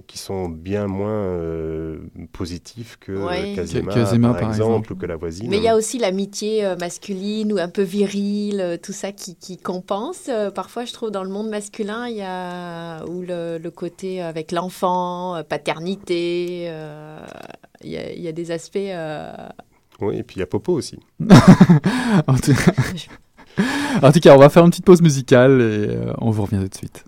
qui 0.07 0.17
sont 0.17 0.49
bien 0.49 0.87
moins 0.87 1.09
euh, 1.09 1.99
positifs 2.31 2.97
que 2.99 3.55
Kazema, 3.55 4.33
par, 4.33 4.49
exemple, 4.49 4.93
ou 4.93 4.95
que 4.95 5.05
la 5.05 5.15
voisine. 5.15 5.49
Mais 5.49 5.57
il 5.57 5.63
y 5.63 5.67
a 5.67 5.75
aussi 5.75 5.99
l'amitié 5.99 6.75
masculine 6.79 7.53
ou 7.53 7.57
un 7.57 7.69
peu 7.69 7.83
virile, 7.83 8.79
tout 8.81 8.93
ça 8.93 9.11
qui, 9.11 9.35
qui 9.35 9.57
compense. 9.57 10.29
parfois, 10.55 10.85
je 10.85 10.93
trouve 10.93 11.11
dans 11.11 11.23
le 11.23 11.29
monde 11.29 11.49
masculin, 11.49 12.07
il 12.07 12.17
y 12.17 12.23
a 12.23 13.05
ou 13.05 13.21
le, 13.21 13.57
le 13.57 13.71
côté 13.71 14.21
avec 14.21 14.51
l'enfant, 14.51 15.41
paternité. 15.47 16.71
Il 17.81 17.89
y, 17.89 17.97
a, 17.97 18.11
il 18.11 18.21
y, 18.21 18.27
a 18.27 18.33
des 18.33 18.51
aspects. 18.51 18.91
Oui, 20.01 20.17
et 20.17 20.23
puis 20.23 20.37
il 20.37 20.39
y 20.39 20.43
a 20.43 20.47
Popo 20.47 20.73
aussi. 20.73 20.99
en, 22.27 22.35
tout... 22.35 22.53
en, 24.01 24.11
tout... 24.11 24.19
cas, 24.19 24.35
on 24.35 24.39
va 24.39 24.49
faire 24.49 24.63
une 24.63 24.71
petite 24.71 24.85
pause 24.85 25.01
musicale 25.01 25.61
et 25.61 25.89
on 26.19 26.31
vous 26.31 26.43
revient 26.43 26.59
tout 26.59 26.67
de 26.67 26.75
suite. 26.75 27.03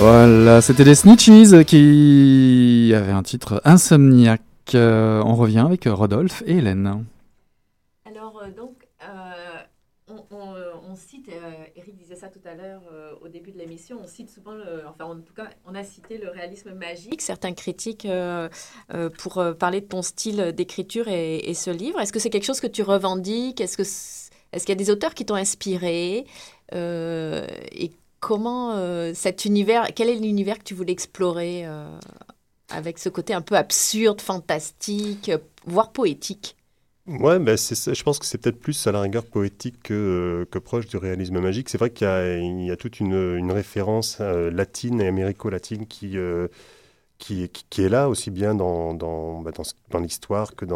Voilà, 0.00 0.62
c'était 0.62 0.84
les 0.84 0.94
Snitches 0.94 1.62
qui 1.66 2.90
avaient 2.96 3.12
un 3.12 3.22
titre 3.22 3.60
Insomniac. 3.66 4.40
Euh, 4.74 5.22
on 5.26 5.34
revient 5.34 5.58
avec 5.58 5.84
Rodolphe 5.84 6.42
et 6.46 6.56
Hélène. 6.56 7.04
Alors, 8.06 8.40
euh, 8.42 8.50
donc, 8.50 8.88
euh, 9.02 10.70
on, 10.88 10.94
cite, 10.94 11.28
Eric 11.76 11.98
disait 11.98 12.16
ça 12.16 12.28
tout 12.28 12.40
à 12.46 12.54
l'heure 12.54 12.80
au 13.20 13.28
début 13.28 13.52
de 13.52 13.58
l'émission, 13.58 13.98
on 14.02 14.06
cite 14.06 14.30
souvent, 14.30 14.56
enfin, 14.88 15.04
en 15.04 15.16
tout 15.20 15.34
cas, 15.34 15.50
on 15.66 15.74
a 15.74 15.84
cité 15.84 16.16
le 16.16 16.30
réalisme 16.30 16.72
magique, 16.72 17.20
certains 17.20 17.52
critiques 17.52 18.08
pour 19.18 19.44
parler 19.58 19.82
de 19.82 19.86
ton 19.86 20.00
style 20.00 20.52
d'écriture 20.56 21.08
et, 21.08 21.52
ce 21.52 21.70
livre. 21.70 22.00
Est-ce 22.00 22.12
que 22.12 22.18
c'est 22.18 22.30
quelque 22.30 22.46
chose 22.46 22.60
que 22.60 22.66
tu 22.66 22.82
revendiques? 22.82 23.60
Est-ce 23.60 23.76
que 23.76 23.82
est-ce 23.82 24.64
qu'il 24.64 24.70
y 24.70 24.78
a 24.80 24.82
des 24.82 24.90
auteurs 24.90 25.12
qui 25.12 25.26
t'ont 25.26 25.34
inspiré? 25.34 26.24
Comment 28.20 28.72
euh, 28.74 29.12
cet 29.14 29.44
univers, 29.44 29.88
quel 29.94 30.08
est 30.08 30.14
l'univers 30.14 30.58
que 30.58 30.64
tu 30.64 30.74
voulais 30.74 30.92
explorer 30.92 31.66
euh, 31.66 31.98
avec 32.68 32.98
ce 32.98 33.08
côté 33.08 33.34
un 33.34 33.40
peu 33.40 33.56
absurde, 33.56 34.20
fantastique, 34.20 35.30
euh, 35.30 35.38
voire 35.64 35.90
poétique? 35.90 36.56
Ouais, 37.06 37.38
c'est 37.56 37.74
ça. 37.74 37.92
je 37.92 38.02
pense 38.04 38.18
que 38.20 38.26
c'est 38.26 38.38
peut-être 38.38 38.60
plus 38.60 38.86
à 38.86 38.92
la 38.92 39.00
rigueur 39.00 39.24
poétique 39.24 39.82
que, 39.82 40.46
proche 40.62 40.86
du 40.86 40.96
réalisme 40.96 41.40
magique. 41.40 41.68
C'est 41.68 41.78
vrai 41.78 41.90
qu'il 41.90 42.06
y 42.06 42.70
a, 42.70 42.76
toute 42.76 43.00
une, 43.00 43.50
référence 43.50 44.20
latine 44.20 45.00
et 45.00 45.08
américo-latine 45.08 45.86
qui, 45.88 46.16
qui, 47.18 47.82
est 47.82 47.88
là 47.88 48.08
aussi 48.08 48.30
bien 48.30 48.54
dans, 48.54 48.94
dans, 48.94 49.40
bah, 49.40 49.50
l'histoire 49.98 50.54
que 50.54 50.66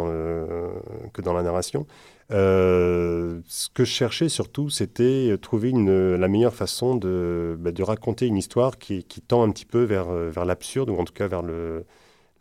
que 1.12 1.22
dans 1.22 1.34
la 1.34 1.42
narration. 1.42 1.86
Euh, 2.30 3.40
ce 3.46 3.68
que 3.68 3.84
je 3.84 3.90
cherchais 3.90 4.28
surtout, 4.28 4.70
c'était 4.70 5.36
trouver 5.40 5.70
une, 5.70 6.14
la 6.16 6.28
meilleure 6.28 6.54
façon 6.54 6.94
de, 6.96 7.56
bah, 7.58 7.70
de 7.72 7.82
raconter 7.82 8.26
une 8.26 8.36
histoire 8.36 8.78
qui, 8.78 9.04
qui 9.04 9.20
tend 9.20 9.42
un 9.42 9.50
petit 9.50 9.66
peu 9.66 9.82
vers, 9.82 10.08
euh, 10.08 10.30
vers 10.30 10.44
l'absurde, 10.44 10.90
ou 10.90 10.96
en 10.96 11.04
tout 11.04 11.12
cas 11.12 11.26
vers 11.28 11.42
le, 11.42 11.84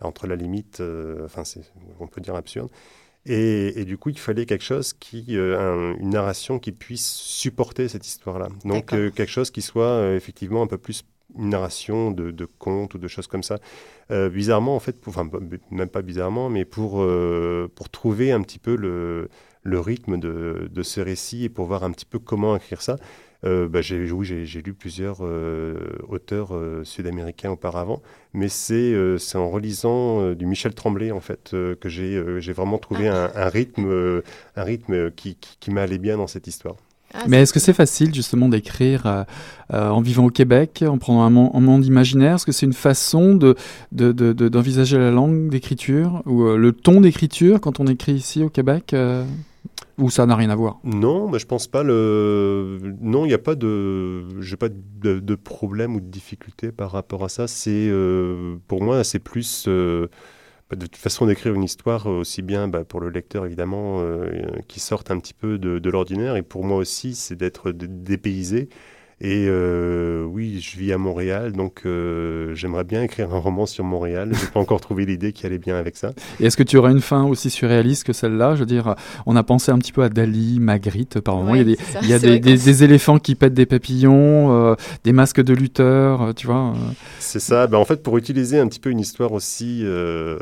entre 0.01 0.27
la 0.27 0.35
limite, 0.35 0.79
euh, 0.79 1.25
enfin, 1.25 1.43
on 1.99 2.07
peut 2.07 2.21
dire 2.21 2.35
absurde. 2.35 2.69
Et, 3.25 3.79
et 3.79 3.85
du 3.85 3.97
coup, 3.97 4.09
il 4.09 4.19
fallait 4.19 4.45
quelque 4.45 4.65
chose 4.65 4.93
qui, 4.93 5.37
euh, 5.37 5.57
un- 5.57 5.97
une 5.97 6.09
narration 6.09 6.59
qui 6.59 6.73
puisse 6.73 7.09
supporter 7.13 7.87
cette 7.87 8.05
histoire-là. 8.05 8.49
Donc, 8.65 8.91
quelque 9.11 9.31
chose 9.31 9.49
qui 9.51 9.61
soit 9.61 10.13
effectivement 10.13 10.61
un 10.61 10.67
peu 10.67 10.77
plus 10.77 11.03
une 11.37 11.49
narration 11.49 12.11
de, 12.11 12.31
de 12.31 12.45
contes 12.45 12.93
ou 12.95 12.97
de 12.99 13.07
choses 13.07 13.27
comme 13.27 13.41
ça. 13.43 13.59
Euh, 14.11 14.29
bizarrement, 14.29 14.75
en 14.75 14.79
fait, 14.79 14.99
pour- 14.99 15.17
enfin, 15.17 15.25
b- 15.25 15.57
même 15.71 15.87
pas 15.89 16.01
bizarrement, 16.01 16.49
mais 16.49 16.65
pour, 16.65 17.01
euh, 17.01 17.71
pour 17.73 17.89
trouver 17.89 18.31
un 18.33 18.41
petit 18.41 18.59
peu 18.59 18.75
le, 18.75 19.29
le 19.63 19.80
rythme 19.80 20.19
de, 20.19 20.69
de 20.71 20.84
ce 20.84 21.02
récit 21.02 21.45
et 21.45 21.49
pour 21.49 21.65
voir 21.65 21.84
un 21.84 21.91
petit 21.91 22.06
peu 22.06 22.19
comment 22.19 22.56
écrire 22.56 22.82
ça. 22.82 22.97
Euh, 23.45 23.67
bah, 23.67 23.82
j'ai, 23.82 24.10
oui, 24.10 24.26
j'ai, 24.26 24.45
j'ai 24.45 24.62
lu 24.62 24.73
plusieurs 24.73 25.17
euh, 25.21 25.76
auteurs 26.08 26.56
euh, 26.56 26.86
sud-américains 26.86 27.52
auparavant, 27.52 28.02
mais 28.34 28.47
c'est, 28.47 28.73
euh, 28.93 29.17
c'est 29.17 29.38
en 29.38 29.49
relisant 29.49 30.21
euh, 30.21 30.34
du 30.34 30.45
Michel 30.45 30.73
Tremblay 30.73 31.12
en 31.12 31.19
fait 31.19 31.52
euh, 31.54 31.76
que 31.76 31.89
j'ai, 31.89 32.15
euh, 32.15 32.39
j'ai 32.39 32.54
vraiment 32.54 32.78
trouvé 32.78 33.10
un, 33.10 33.30
un 33.36 33.49
rythme, 33.49 33.86
euh, 33.86 34.21
un 34.56 34.63
rythme 34.63 35.12
qui, 35.12 35.36
qui, 35.36 35.58
qui 35.60 35.71
m'allait 35.71 35.97
bien 35.97 36.15
dans 36.15 36.28
cette 36.28 36.47
histoire. 36.47 36.76
Ah, 37.13 37.26
Mais 37.28 37.41
est-ce 37.41 37.52
que 37.52 37.60
c'est 37.60 37.73
facile 37.73 38.15
justement 38.15 38.47
d'écrire 38.47 39.06
euh, 39.06 39.23
euh, 39.73 39.89
en 39.89 39.99
vivant 39.99 40.26
au 40.28 40.30
Québec, 40.32 40.82
en 40.88 40.97
prenant 40.97 41.23
un, 41.23 41.30
mon- 41.30 41.54
un 41.54 41.60
monde 41.60 41.86
imaginaire? 41.86 42.36
Est-ce 42.36 42.45
que 42.45 42.54
c'est 42.54 42.65
une 42.65 42.71
façon 42.71 43.36
de, 43.36 43.56
de- 43.91 44.13
de- 44.13 44.32
de- 44.32 44.47
d'envisager 44.47 44.97
la 44.97 45.12
langue 45.12 45.49
d'écriture 45.49 46.23
ou 46.26 46.43
euh, 46.43 46.56
le 46.56 46.71
ton 46.71 47.02
d'écriture 47.02 47.60
quand 47.60 47.82
on 47.82 47.88
écrit 47.88 48.13
ici 48.13 48.41
au 48.41 48.49
Québec 48.49 48.93
euh, 48.93 49.26
Ou 49.99 50.10
ça 50.10 50.25
n'a 50.25 50.36
rien 50.36 50.49
à 50.49 50.56
voir 50.56 50.79
Non, 50.84 51.29
mais 51.29 51.38
je 51.38 51.45
pense 51.45 51.67
pas 51.67 51.84
le. 51.84 52.79
Non, 53.01 53.25
il 53.25 53.27
n'y 53.27 53.34
a 53.34 53.39
pas 53.39 53.56
de. 53.56 54.23
Pas 54.60 54.69
de, 54.69 55.36
problème 55.36 55.95
ou 55.95 55.99
de 55.99 56.08
difficulté 56.08 56.71
par 56.71 56.91
rapport 56.91 57.23
à 57.23 57.29
ça. 57.29 57.47
C'est 57.47 57.89
euh, 57.89 58.56
pour 58.67 58.82
moi, 58.82 59.03
c'est 59.03 59.19
plus 59.19 59.65
euh, 59.67 60.08
bah, 60.69 60.75
de 60.75 60.86
toute 60.86 60.95
façon 60.95 61.25
d'écrire 61.25 61.53
une 61.53 61.63
histoire 61.63 62.08
aussi 62.08 62.41
bien 62.41 62.67
bah, 62.67 62.84
pour 62.84 62.99
le 63.01 63.10
lecteur 63.10 63.45
évidemment 63.45 63.99
euh, 63.99 64.29
qui 64.67 64.79
sorte 64.79 65.12
un 65.12 65.19
petit 65.19 65.34
peu 65.34 65.58
de, 65.58 65.89
l'ordinaire 65.89 66.36
et 66.36 66.41
pour 66.43 66.63
moi 66.63 66.77
aussi, 66.77 67.13
c'est 67.15 67.36
d'être 67.36 67.71
dé- 67.71 67.88
dépaysé. 67.88 68.69
Et 69.25 69.45
euh, 69.47 70.25
oui, 70.25 70.59
je 70.59 70.77
vis 70.77 70.91
à 70.91 70.97
Montréal, 70.97 71.53
donc 71.53 71.83
euh, 71.86 72.53
j'aimerais 72.55 72.83
bien 72.83 73.01
écrire 73.03 73.33
un 73.33 73.38
roman 73.39 73.65
sur 73.65 73.86
Montréal. 73.86 74.31
J'ai 74.33 74.47
pas 74.47 74.59
encore 74.59 74.81
trouvé 74.81 75.05
l'idée 75.05 75.31
qui 75.31 75.45
allait 75.45 75.59
bien 75.59 75.77
avec 75.77 75.95
ça. 75.95 76.12
Et 76.41 76.45
est-ce 76.47 76.57
que 76.57 76.63
tu 76.63 76.75
aurais 76.75 76.91
une 76.91 76.99
fin 76.99 77.23
aussi 77.23 77.49
surréaliste 77.49 78.03
que 78.03 78.12
celle-là? 78.12 78.55
Je 78.55 78.59
veux 78.59 78.65
dire, 78.65 78.95
on 79.25 79.38
a 79.38 79.43
pensé 79.43 79.71
un 79.71 79.77
petit 79.77 79.93
peu 79.93 80.03
à 80.03 80.09
Dali, 80.09 80.59
Magritte 80.59 81.21
par 81.21 81.38
moment. 81.38 81.55
il 81.55 81.59
y 81.59 81.62
a 81.62 81.63
des, 81.63 81.77
c'est 81.77 81.91
ça, 81.93 81.99
il 82.03 82.09
y 82.09 82.13
a 82.13 82.19
c'est 82.19 82.25
des, 82.25 82.31
vrai 82.31 82.39
des- 82.41 82.57
qu'on- 82.57 82.65
des 82.65 82.83
éléphants 82.83 83.17
qui 83.19 83.36
pètent 83.36 83.53
des 83.53 83.65
papillons, 83.65 84.51
euh, 84.51 84.75
des 85.05 85.13
masques 85.13 85.41
de 85.41 85.53
lutteurs, 85.53 86.21
euh, 86.21 86.33
tu 86.33 86.45
vois. 86.47 86.73
C'est 87.19 87.39
ça. 87.39 87.67
Ben, 87.67 87.77
en 87.77 87.86
fait, 87.86 88.03
pour 88.03 88.17
utiliser 88.17 88.59
un 88.59 88.67
petit 88.67 88.81
peu 88.81 88.89
une 88.89 88.99
histoire 88.99 89.31
aussi, 89.31 89.83
euh, 89.86 90.38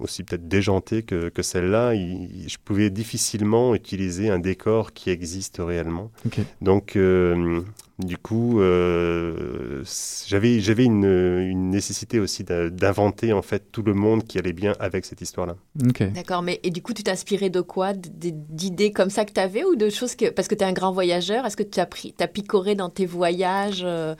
aussi 0.00 0.22
peut-être 0.22 0.46
déjantée 0.46 1.02
que, 1.02 1.30
que 1.30 1.42
celle-là, 1.42 1.94
je 1.96 2.56
pouvais 2.64 2.90
difficilement 2.90 3.74
utiliser 3.74 4.30
un 4.30 4.38
décor 4.38 4.92
qui 4.92 5.10
existe 5.10 5.60
réellement. 5.64 6.12
Donc, 6.60 6.94
euh, 6.94 7.55
du 7.98 8.18
coup, 8.18 8.60
euh, 8.60 9.82
j'avais 10.26 10.60
j'avais 10.60 10.84
une, 10.84 11.04
une 11.04 11.70
nécessité 11.70 12.20
aussi 12.20 12.44
d'inventer 12.44 13.32
en 13.32 13.42
fait 13.42 13.72
tout 13.72 13.82
le 13.82 13.94
monde 13.94 14.24
qui 14.24 14.38
allait 14.38 14.52
bien 14.52 14.74
avec 14.78 15.06
cette 15.06 15.22
histoire-là. 15.22 15.56
D'accord, 16.14 16.42
mais 16.42 16.60
et 16.62 16.70
du 16.70 16.82
coup, 16.82 16.92
tu 16.92 17.02
t'inspirais 17.02 17.48
de 17.48 17.62
quoi? 17.62 17.92
D'idées 17.94 18.92
comme 18.92 19.10
ça 19.10 19.24
que 19.24 19.32
tu 19.32 19.40
avais 19.40 19.64
ou 19.64 19.76
de 19.76 19.88
choses 19.88 20.14
que. 20.14 20.30
Parce 20.30 20.46
que 20.46 20.54
tu 20.54 20.62
es 20.62 20.66
un 20.66 20.72
grand 20.72 20.92
voyageur, 20.92 21.46
est-ce 21.46 21.56
que 21.56 21.62
tu 21.62 21.80
as, 21.80 21.86
pris, 21.86 22.14
as 22.20 22.28
picoré 22.28 22.74
dans 22.74 22.90
tes 22.90 23.06
voyages 23.06 23.82
euh, 23.84 24.14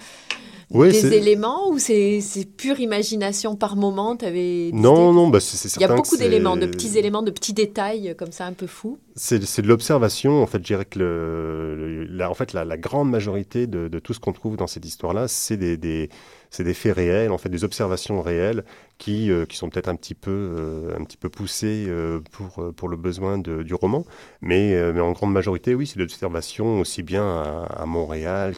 Ouais, 0.71 0.91
des 0.91 1.13
éléments 1.15 1.71
ou 1.71 1.79
c'est 1.79 2.21
c'est 2.21 2.45
pure 2.45 2.81
imagination 2.81 3.55
par 3.55 3.77
moment? 3.77 4.17
Avais 4.17 4.71
Non, 4.73 5.13
non, 5.13 5.29
bah, 5.29 5.39
c'est 5.39 5.57
c'est 5.57 5.69
Il 5.77 5.81
y 5.81 5.85
a 5.85 5.87
certain 5.87 5.97
beaucoup 5.97 6.17
d'éléments, 6.17 6.57
de 6.57 6.67
petits 6.67 6.99
éléments, 6.99 7.23
de 7.23 7.31
petits 7.31 7.53
détails 7.53 8.11
euh, 8.11 8.15
comme 8.15 8.33
ça 8.33 8.47
un 8.47 8.53
peu 8.53 8.67
fous. 8.67 8.99
C'est 9.19 9.43
c'est 9.47 9.63
de 9.63 9.69
l'observation. 9.69 10.43
En 10.43 10.47
fait, 10.47 10.59
je 10.59 10.63
dirais 10.65 10.85
que 10.85 10.99
le, 10.99 11.75
le- 11.75 12.05
la, 12.05 12.31
en 12.31 12.35
fait, 12.35 12.53
la, 12.53 12.65
la 12.67 12.77
grande 12.77 13.11
majorité 13.11 13.67
de, 13.67 13.89
de 13.89 13.99
tout 13.99 14.13
ce 14.13 14.21
qu'on 14.21 14.33
trouve 14.33 14.57
dans 14.59 14.67
cette 14.67 14.85
histoire-là, 14.85 15.27
c'est 15.27 15.57
des, 15.57 15.79
des, 15.79 16.11
c'est 16.51 16.65
des 16.65 16.75
faits 16.75 16.95
réels, 16.95 17.31
en 17.33 17.39
fait, 17.39 17.49
des 17.49 17.65
observations 17.65 18.21
réelles 18.21 18.63
qui, 18.99 19.31
euh, 19.31 19.47
qui 19.47 19.57
sont 19.57 19.71
peut-être 19.71 19.89
un 19.89 19.97
petit 19.97 20.15
peu, 20.15 20.31
euh, 20.31 20.97
un 20.99 21.05
petit 21.05 21.17
peu 21.17 21.31
poussées 21.31 21.87
euh, 21.89 22.21
pour, 22.31 22.59
euh, 22.63 22.73
pour 22.73 22.89
le 22.91 22.99
besoin 22.99 23.39
de- 23.39 23.63
du 23.63 23.73
roman. 23.75 24.05
Mais, 24.43 24.75
euh, 24.75 24.93
mais 24.93 25.01
en 25.01 25.13
grande 25.13 25.33
majorité, 25.33 25.75
oui, 25.75 25.87
c'est 25.87 25.97
de 25.97 26.03
l'observation 26.03 26.79
aussi 26.81 27.03
bien 27.03 27.25
à, 27.27 27.65
à 27.83 27.87
Montréal 27.87 28.55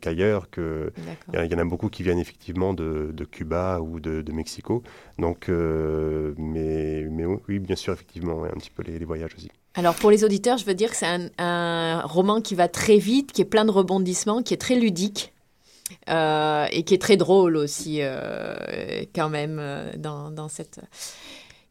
qu'ailleurs. 0.00 0.48
Que, 0.50 0.92
il 1.34 1.52
y, 1.52 1.54
en 1.54 1.58
a 1.58 1.64
beaucoup 1.66 1.90
qui 1.90 2.02
viennent 2.02 2.18
effectivement 2.18 2.72
de, 2.72 3.10
de 3.12 3.24
Cuba 3.26 3.80
ou 3.82 4.00
de, 4.00 4.22
de 4.22 4.32
Mexico. 4.32 4.82
Donc, 5.18 5.48
euh, 5.50 6.32
mais, 6.38 7.04
mais 7.10 7.26
oui, 7.48 7.58
bien 7.58 7.76
sûr, 7.76 7.92
effectivement, 7.92 8.44
un 8.44 8.50
petit 8.58 8.70
peu 8.70 8.82
les, 8.82 8.98
les 8.98 9.04
voyages 9.04 9.34
aussi. 9.34 9.50
Alors 9.74 9.94
pour 9.94 10.10
les 10.10 10.24
auditeurs, 10.24 10.58
je 10.58 10.64
veux 10.64 10.74
dire 10.74 10.90
que 10.90 10.96
c'est 10.96 11.30
un, 11.38 12.02
roman 12.02 12.40
qui 12.40 12.54
va 12.54 12.68
très 12.68 12.98
vite, 12.98 13.32
qui 13.32 13.42
est 13.42 13.46
plein 13.46 13.64
de 13.64 13.70
rebondissements, 13.70 14.42
qui 14.42 14.54
est 14.54 14.58
très 14.58 14.74
ludique. 14.74 15.32
euh, 16.08 16.66
et 16.70 16.84
qui 16.84 16.94
est 16.94 17.02
très 17.02 17.16
drôle 17.16 17.56
aussi, 17.56 17.98
euh, 18.00 19.04
quand 19.12 19.28
même, 19.28 19.58
euh, 19.60 19.90
dans, 19.96 20.30
dans 20.30 20.48
cette. 20.48 20.80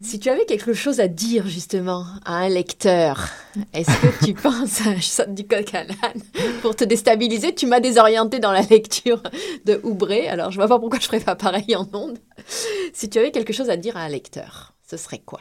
Si 0.02 0.20
tu 0.20 0.30
avais 0.30 0.46
quelque 0.46 0.74
chose 0.74 1.00
à 1.00 1.08
dire 1.08 1.48
justement 1.48 2.06
à 2.26 2.36
un 2.36 2.50
lecteur, 2.50 3.30
est-ce 3.74 3.90
que 3.90 4.26
tu 4.26 4.34
penses 4.42 4.82
je 4.98 5.02
saute 5.02 5.34
du 5.34 5.46
coq 5.48 5.74
à 5.74 5.84
l'âne 5.84 6.22
pour 6.62 6.76
te 6.76 6.84
déstabiliser? 6.84 7.56
Tu 7.56 7.66
m'as 7.66 7.80
désorienté 7.80 8.40
dans 8.40 8.52
la 8.52 8.62
lecture 8.62 9.22
de 9.66 9.80
Oubré, 9.84 10.28
alors 10.28 10.52
je 10.52 10.58
vois 10.58 10.68
pas 10.68 10.80
pourquoi 10.80 11.00
je 11.00 11.06
ferais 11.06 11.20
pas 11.20 11.36
pareil 11.36 11.76
en 11.76 11.88
ondes. 11.94 12.20
Si 12.94 13.10
tu 13.10 13.20
avais 13.20 13.32
quelque 13.32 13.54
chose 13.54 13.70
à 13.70 13.78
dire 13.78 13.98
à 13.98 14.02
un 14.02 14.10
lecteur, 14.10 14.74
ce 14.90 14.98
serait 14.98 15.20
quoi? 15.20 15.40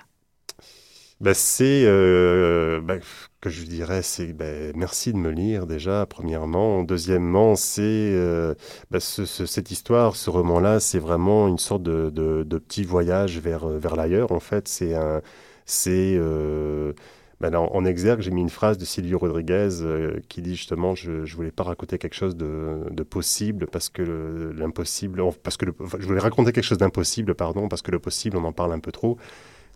Bah, 1.20 1.34
c'est 1.34 1.82
euh, 1.86 2.80
bah, 2.80 2.94
que 3.40 3.50
je 3.50 3.64
dirais, 3.64 4.02
c'est 4.02 4.32
bah, 4.32 4.44
merci 4.76 5.12
de 5.12 5.18
me 5.18 5.30
lire 5.30 5.66
déjà, 5.66 6.06
premièrement. 6.06 6.84
Deuxièmement, 6.84 7.56
c'est 7.56 7.82
euh, 7.82 8.54
bah, 8.92 9.00
ce- 9.00 9.24
ce- 9.24 9.44
cette 9.46 9.72
histoire, 9.72 10.14
ce 10.14 10.30
roman-là, 10.30 10.78
c'est 10.78 11.00
vraiment 11.00 11.48
une 11.48 11.58
sorte 11.58 11.82
de, 11.82 12.10
de, 12.10 12.44
de 12.44 12.58
petit 12.58 12.84
voyage 12.84 13.38
vers, 13.40 13.66
vers 13.66 13.96
l'ailleurs. 13.96 14.30
En 14.30 14.38
fait, 14.40 14.68
c'est 14.68 14.94
un, 14.94 15.20
c'est 15.66 16.14
euh, 16.16 16.92
là, 17.40 17.60
en, 17.60 17.84
exergue, 17.84 18.20
j'ai 18.20 18.30
mis 18.30 18.40
une 18.42 18.48
phrase 18.50 18.78
de 18.78 18.84
Silvio 18.84 19.18
Rodriguez 19.18 19.68
euh, 19.82 20.20
qui 20.28 20.40
dit 20.40 20.54
justement, 20.54 20.94
je, 20.94 21.24
je 21.24 21.34
voulais 21.36 21.50
pas 21.50 21.64
raconter 21.64 21.98
quelque 21.98 22.14
chose 22.14 22.36
de, 22.36 22.84
de 22.90 23.02
possible 23.02 23.66
parce 23.66 23.88
que 23.88 24.02
le- 24.02 24.52
l'impossible, 24.52 25.20
parce 25.42 25.56
que 25.56 25.64
le- 25.66 25.74
je 25.98 26.06
voulais 26.06 26.20
raconter 26.20 26.52
quelque 26.52 26.64
chose 26.64 26.78
d'impossible, 26.78 27.34
pardon, 27.34 27.66
parce 27.68 27.82
que 27.82 27.90
le 27.90 27.98
possible, 27.98 28.36
on 28.36 28.44
en 28.44 28.52
parle 28.52 28.72
un 28.72 28.78
peu 28.80 28.92
trop. 28.92 29.18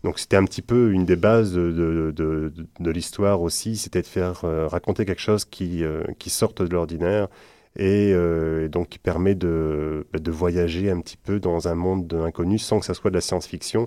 Donc 0.04 0.18
c'était 0.18 0.36
un 0.36 0.44
petit 0.44 0.62
peu 0.62 0.92
une 0.92 1.04
des 1.04 1.16
bases 1.16 1.52
de, 1.52 1.70
de, 1.70 2.52
de, 2.80 2.90
l'histoire 2.90 3.40
aussi, 3.40 3.76
c'était 3.76 4.02
de 4.02 4.06
faire 4.06 4.44
euh, 4.44 4.66
raconter 4.66 5.04
quelque 5.04 5.20
chose 5.20 5.44
qui, 5.44 5.84
euh, 5.84 6.02
qui 6.18 6.28
sorte 6.28 6.60
de 6.60 6.72
l'ordinaire 6.72 7.28
et, 7.76 8.12
euh, 8.12 8.68
donc 8.68 8.88
qui 8.88 8.98
permet 8.98 9.36
de, 9.36 10.06
bah, 10.12 10.18
de 10.18 10.30
voyager 10.32 10.90
un 10.90 11.00
petit 11.00 11.16
peu 11.16 11.38
dans 11.38 11.68
un 11.68 11.76
monde 11.76 12.12
inconnu 12.24 12.58
sans 12.58 12.80
que 12.80 12.86
ça 12.86 12.94
soit 12.94 13.10
de 13.10 13.14
la 13.14 13.20
science-fiction 13.20 13.86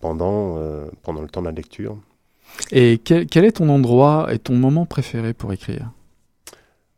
pendant, 0.00 0.60
pendant 1.02 1.22
le 1.22 1.28
temps 1.28 1.40
de 1.40 1.46
la 1.46 1.52
lecture. 1.52 1.98
Et 2.70 2.98
quel 2.98 3.44
est 3.44 3.56
ton 3.56 3.68
endroit 3.68 4.28
et 4.32 4.38
ton 4.38 4.54
moment 4.54 4.86
préféré 4.86 5.34
pour 5.34 5.52
écrire? 5.52 5.90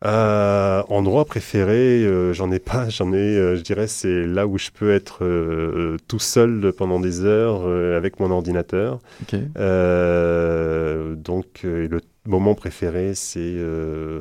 Euh, 0.05 0.83
endroit 0.89 1.25
préféré, 1.25 2.05
euh, 2.05 2.33
j'en 2.33 2.53
ai 2.53 2.61
pas, 2.61 2.89
j'en 2.89 3.13
ai, 3.13 3.17
euh, 3.37 3.57
je 3.57 3.63
dirais, 3.63 3.89
c'est 3.89 4.27
là 4.27 4.47
où 4.47 4.57
je 4.57 4.71
peux 4.71 4.93
être 4.93 5.25
euh, 5.25 5.97
tout 6.07 6.21
seul 6.21 6.73
pendant 6.77 7.01
des 7.01 7.25
heures 7.25 7.63
euh, 7.67 7.97
avec 7.97 8.21
mon 8.21 8.31
ordinateur. 8.31 9.01
Ok. 9.23 9.41
Euh, 9.59 11.17
donc, 11.17 11.63
euh, 11.65 11.89
le 11.89 12.01
moment 12.29 12.55
préféré, 12.55 13.15
c'est 13.15 13.41
euh, 13.43 14.21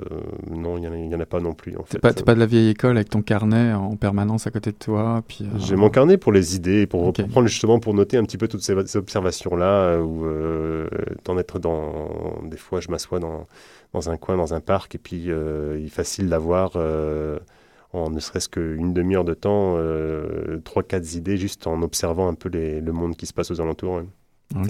non, 0.50 0.78
il 0.78 0.84
y 0.84 0.88
en 0.88 0.94
a- 1.20 1.24
en, 1.24 1.26
pas 1.26 1.40
non 1.40 1.54
plus 1.54 1.76
en 1.78 1.84
T'es 1.84 1.94
fait. 1.94 2.00
pas, 2.00 2.14
t'es 2.14 2.24
pas 2.24 2.34
de 2.36 2.40
la 2.40 2.46
vieille 2.46 2.70
école 2.70 2.96
avec 2.98 3.10
ton 3.10 3.22
carnet 3.22 3.74
en 3.74 3.96
permanence 3.96 4.48
à 4.48 4.52
côté 4.52 4.72
de 4.72 4.78
toi 4.78 5.22
puis, 5.28 5.44
euh, 5.46 5.58
J'ai 5.60 5.76
mon 5.76 5.90
carnet 5.90 6.18
pour 6.18 6.32
les 6.32 6.56
idées, 6.56 6.88
pour, 6.88 7.12
pour 7.14 7.28
prendre 7.28 7.48
justement 7.48 7.80
pour 7.80 7.94
noter 7.94 8.18
un 8.18 8.24
petit 8.24 8.38
peu 8.38 8.48
toutes 8.48 8.62
ces, 8.64 8.74
ces 8.88 8.98
observations-là, 8.98 10.00
ou 10.02 10.26
euh, 10.26 10.88
d'en 11.26 11.38
être 11.38 11.60
dans. 11.60 12.42
Des 12.46 12.58
fois, 12.58 12.80
je 12.80 12.90
m'assois 12.90 13.20
dans, 13.20 13.46
dans 13.94 14.10
un 14.10 14.18
coin, 14.18 14.38
dans 14.38 14.54
un 14.54 14.60
parc, 14.62 14.96
et 14.96 15.00
puis 15.00 15.26
euh, 15.32 15.78
il 15.80 15.86
est 15.86 15.90
facile 15.90 16.30
d'avoir, 16.30 16.72
euh, 16.76 17.40
en 17.94 18.10
ne 18.10 18.20
serait-ce 18.20 18.50
qu'une 18.50 18.94
demi-heure 18.94 19.24
de 19.26 19.34
temps, 19.34 19.76
euh, 19.78 20.60
trois, 20.64 20.84
quatre 20.84 21.16
idées 21.16 21.38
juste 21.38 21.68
en 21.68 21.82
observant 21.82 22.28
un 22.28 22.34
peu 22.36 22.50
les- 22.50 22.82
le 22.82 22.92
monde 22.92 23.16
qui 23.16 23.26
se 23.26 23.34
passe 23.34 23.50
aux 23.52 23.62
alentours. 23.62 24.02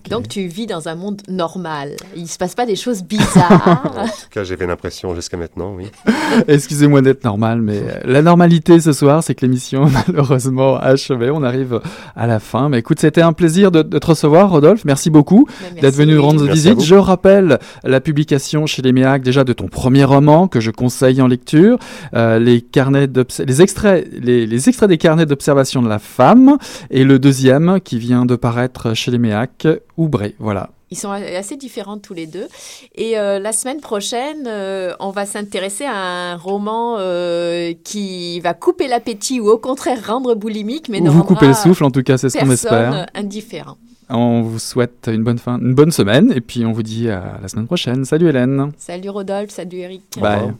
Donc 0.10 0.28
tu 0.28 0.48
vis 0.48 0.66
dans 0.66 0.88
un 0.90 0.96
monde 0.96 1.22
normal. 1.30 1.92
Il 2.16 2.28
se 2.28 2.38
passe 2.40 2.56
pas 2.56 2.66
des 2.66 2.76
choses 2.76 3.04
bizarres. 3.04 3.94
En 3.98 4.06
tout 4.06 4.30
cas, 4.32 4.44
j'avais 4.44 4.66
l'impression 4.68 5.14
jusqu'à 5.16 5.38
maintenant, 5.38 5.74
oui. 5.76 5.86
Excusez-moi 6.48 7.02
d'être 7.02 7.24
normal, 7.24 7.62
mais 7.62 7.78
euh, 7.78 8.00
la 8.04 8.22
normalité 8.22 8.80
ce 8.80 8.92
soir, 8.92 9.24
c'est 9.24 9.36
que 9.36 9.46
l'émission 9.46 9.86
malheureusement 10.08 10.78
a 10.78 10.88
achevé. 10.88 11.30
On 11.30 11.44
arrive 11.44 11.80
à 12.16 12.26
la 12.28 12.40
fin. 12.40 12.70
Mais 12.70 12.80
écoute, 12.80 13.00
c'était 13.00 13.22
un 13.22 13.34
plaisir 13.34 13.72
de, 13.72 13.84
de 13.84 14.00
te 14.00 14.08
recevoir, 14.08 14.50
Rodolphe. 14.50 14.84
Merci 14.86 15.10
beaucoup 15.10 15.48
d'être 15.80 15.96
venu 15.96 16.14
merci. 16.14 16.26
rendre 16.26 16.44
Merci 16.44 16.54
visite. 16.56 16.82
Je 16.82 16.96
rappelle 16.96 17.60
la 17.84 18.02
publication 18.02 18.66
chez 18.66 18.82
les 18.82 18.92
Méac 18.94 19.22
déjà 19.22 19.44
de 19.44 19.54
ton 19.54 19.68
premier 19.68 20.04
roman 20.04 20.48
que 20.48 20.60
je 20.60 20.72
conseille 20.72 21.22
en 21.22 21.28
lecture, 21.28 21.78
euh, 22.16 22.40
les 22.40 22.62
carnets 22.62 23.08
d'obs- 23.08 23.42
les 23.46 23.62
extraits, 23.62 24.08
les, 24.12 24.46
les 24.48 24.70
extraits 24.70 24.90
des 24.90 24.98
carnets 24.98 25.26
d'observation 25.26 25.82
de 25.82 25.90
la 25.90 26.00
femme, 26.00 26.58
et 26.90 27.04
le 27.04 27.20
deuxième 27.20 27.80
qui 27.84 28.00
vient 28.00 28.26
de 28.26 28.36
paraître 28.36 28.94
chez 28.96 29.12
les 29.12 29.18
Méac, 29.20 29.67
Oubré. 29.98 30.36
Voilà. 30.40 30.70
Ils 30.90 30.98
sont 30.98 31.12
assez 31.12 31.58
différents 31.58 31.98
tous 31.98 32.14
les 32.14 32.28
deux. 32.28 32.48
Et 32.96 33.20
euh, 33.20 33.40
la 33.40 33.52
semaine 33.52 33.82
prochaine, 33.82 34.46
euh, 34.48 34.94
on 35.00 35.10
va 35.10 35.26
s'intéresser 35.26 35.84
à 35.84 35.96
un 35.96 36.38
roman 36.38 36.96
euh, 37.00 37.74
qui 37.84 38.40
va 38.40 38.54
couper 38.54 38.88
l'appétit 38.88 39.42
ou 39.42 39.50
au 39.50 39.58
contraire 39.58 40.00
rendre 40.06 40.34
boulimique, 40.36 40.88
mais 40.88 41.02
Ou 41.02 41.06
ne 41.06 41.10
vous 41.10 41.24
coupez 41.24 41.48
le 41.48 41.54
souffle, 41.54 41.84
en 41.84 41.92
tout 41.92 42.04
cas, 42.04 42.18
c'est 42.18 42.30
ce 42.30 42.38
qu'on 42.38 42.50
espère. 42.50 43.08
indifférent. 43.14 43.78
On 44.10 44.42
vous 44.42 44.60
souhaite 44.60 45.10
une 45.12 45.24
bonne 45.24 45.40
fin, 45.40 45.60
une 45.60 45.76
bonne 45.76 45.92
semaine, 45.92 46.32
et 46.34 46.40
puis 46.40 46.66
on 46.66 46.72
vous 46.72 46.84
dit 46.84 47.10
à 47.10 47.40
la 47.42 47.50
semaine 47.50 47.68
prochaine. 47.68 48.06
Salut 48.06 48.30
Hélène. 48.30 48.72
Salut 48.78 49.10
Rodolphe, 49.10 49.50
salut 49.50 49.80
Eric. 49.80 50.04
Bye. 50.22 50.54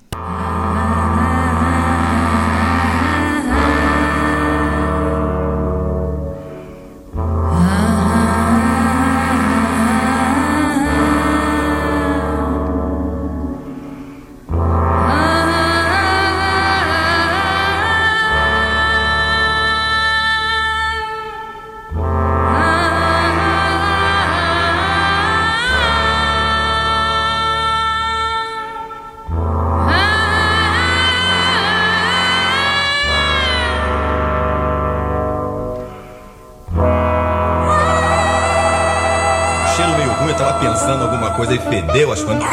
E 41.58 41.70
fedeu 41.70 42.12
as 42.12 42.22
coisas. 42.24 42.44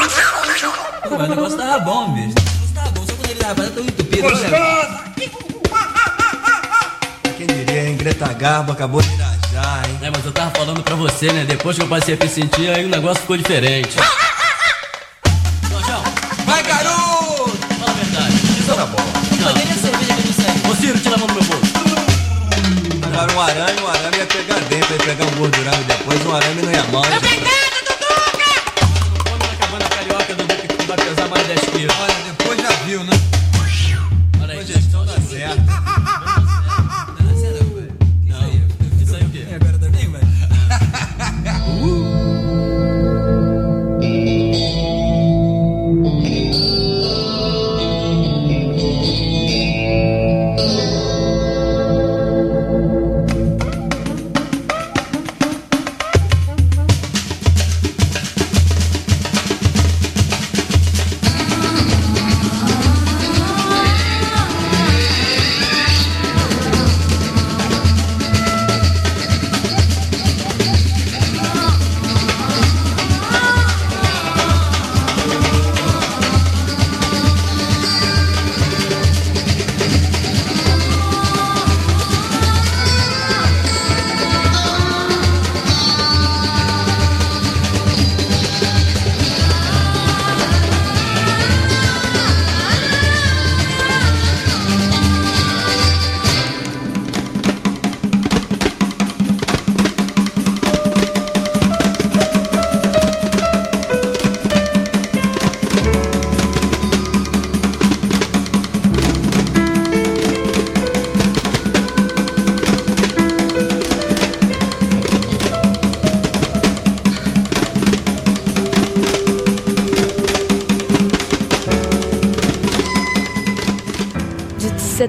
Pô, 1.09 1.15
o 1.15 1.27
negócio 1.29 1.57
tava 1.59 1.79
bom, 1.81 2.13
bicho. 2.13 2.29
O 2.29 2.33
negócio 2.33 2.75
tava 2.75 2.91
bom, 2.91 3.07
só 3.07 3.13
quando 3.15 3.31
ele 3.31 3.39
tava 3.41 3.55
fazendo 3.55 3.75
tão 3.75 3.85
entupido. 3.85 4.31
né? 4.31 5.05
Quem 7.37 7.47
diria, 7.47 7.89
hein? 7.89 7.97
Greta 7.97 8.33
Garbo 8.33 8.73
acabou 8.73 9.03
de 9.03 9.13
irajar, 9.15 9.83
hein? 9.89 9.99
É, 10.03 10.11
mas 10.11 10.25
eu 10.25 10.33
tava 10.33 10.51
falando 10.53 10.83
pra 10.83 10.95
você, 10.97 11.33
né? 11.33 11.45
Depois 11.45 11.77
que 11.77 11.83
eu 11.83 11.89
passei 11.89 12.15
a 12.15 12.25
me 12.25 12.29
sentir, 12.29 12.71
aí 12.71 12.85
o 12.85 12.89
negócio 12.89 13.21
ficou 13.21 13.37
diferente. 13.37 13.97
Vai, 16.47 16.63
garoto! 16.63 17.57
fala 17.79 17.91
a 17.91 17.95
verdade. 17.95 18.35
Isso 18.61 18.71
era 18.73 18.87
bom. 18.87 19.03
Não. 19.39 19.47
Cadê 19.49 19.65
minha 19.65 19.77
cerveja 19.79 20.15
que 20.15 20.29
eu 20.29 20.47
aí? 20.47 20.71
Ô 20.71 20.75
Ciro, 20.77 20.99
tira 20.99 21.15
a 21.15 21.19
mão 21.19 21.27
do 21.27 21.35
meu 21.35 21.45
bolso. 21.45 21.75
Agora 23.03 23.33
um 23.33 23.41
arame, 23.41 23.81
um 23.81 23.89
arame 23.89 24.17
ia 24.19 24.27
pegar 24.27 24.61
dentro, 24.69 24.93
ia 24.93 24.99
pegar 24.99 25.25
um 25.25 25.37
gordurame 25.37 25.85
depois, 25.85 26.27
um 26.27 26.35
arame 26.35 26.63
não 26.63 26.73
ia 26.73 26.83
mal. 26.85 27.03
Come 27.05 27.54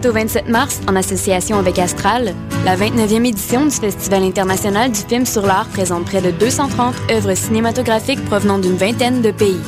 au 0.08 0.12
27 0.12 0.50
mars, 0.50 0.82
en 0.88 0.96
association 0.96 1.58
avec 1.58 1.80
Astral, 1.80 2.36
la 2.64 2.76
29e 2.76 3.26
édition 3.26 3.66
du 3.66 3.72
Festival 3.76 4.24
international 4.24 4.92
du 4.92 5.00
film 5.00 5.26
sur 5.26 5.46
l'art 5.46 5.68
présente 5.68 6.06
près 6.06 6.22
de 6.22 6.32
230 6.32 6.96
œuvres 7.12 7.34
cinématographiques 7.34 8.24
provenant 8.26 8.60
d'une 8.60 8.76
vingtaine 8.76 9.22
de 9.22 9.32
pays. 9.32 9.60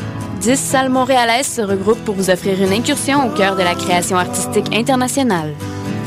Dix 0.41 0.59
salles 0.59 0.89
montréalaises 0.89 1.47
se 1.47 1.61
regroupent 1.61 2.03
pour 2.05 2.15
vous 2.15 2.29
offrir 2.29 2.61
une 2.61 2.73
incursion 2.73 3.27
au 3.27 3.35
cœur 3.35 3.55
de 3.55 3.63
la 3.63 3.75
création 3.75 4.17
artistique 4.17 4.75
internationale. 4.75 5.53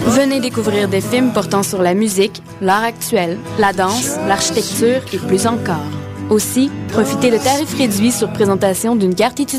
Venez 0.07 0.41
découvrir 0.41 0.89
des 0.89 1.01
films 1.01 1.33
portant 1.33 1.63
sur 1.63 1.83
la 1.83 1.95
musique, 1.95 2.43
l'art 2.61 2.85
actuel, 2.85 3.39
la 3.59 3.73
danse, 3.73 4.17
l'architecture 4.29 5.03
et 5.13 5.19
plus 5.19 5.47
encore. 5.47 5.77
Aussi, 6.31 6.71
profitez 6.93 7.31
de 7.31 7.39
tarifs 7.39 7.77
réduits 7.77 8.13
sur 8.13 8.33
présentation 8.33 8.95
d'une 8.95 9.15
carte 9.15 9.41
étudiante 9.41 9.51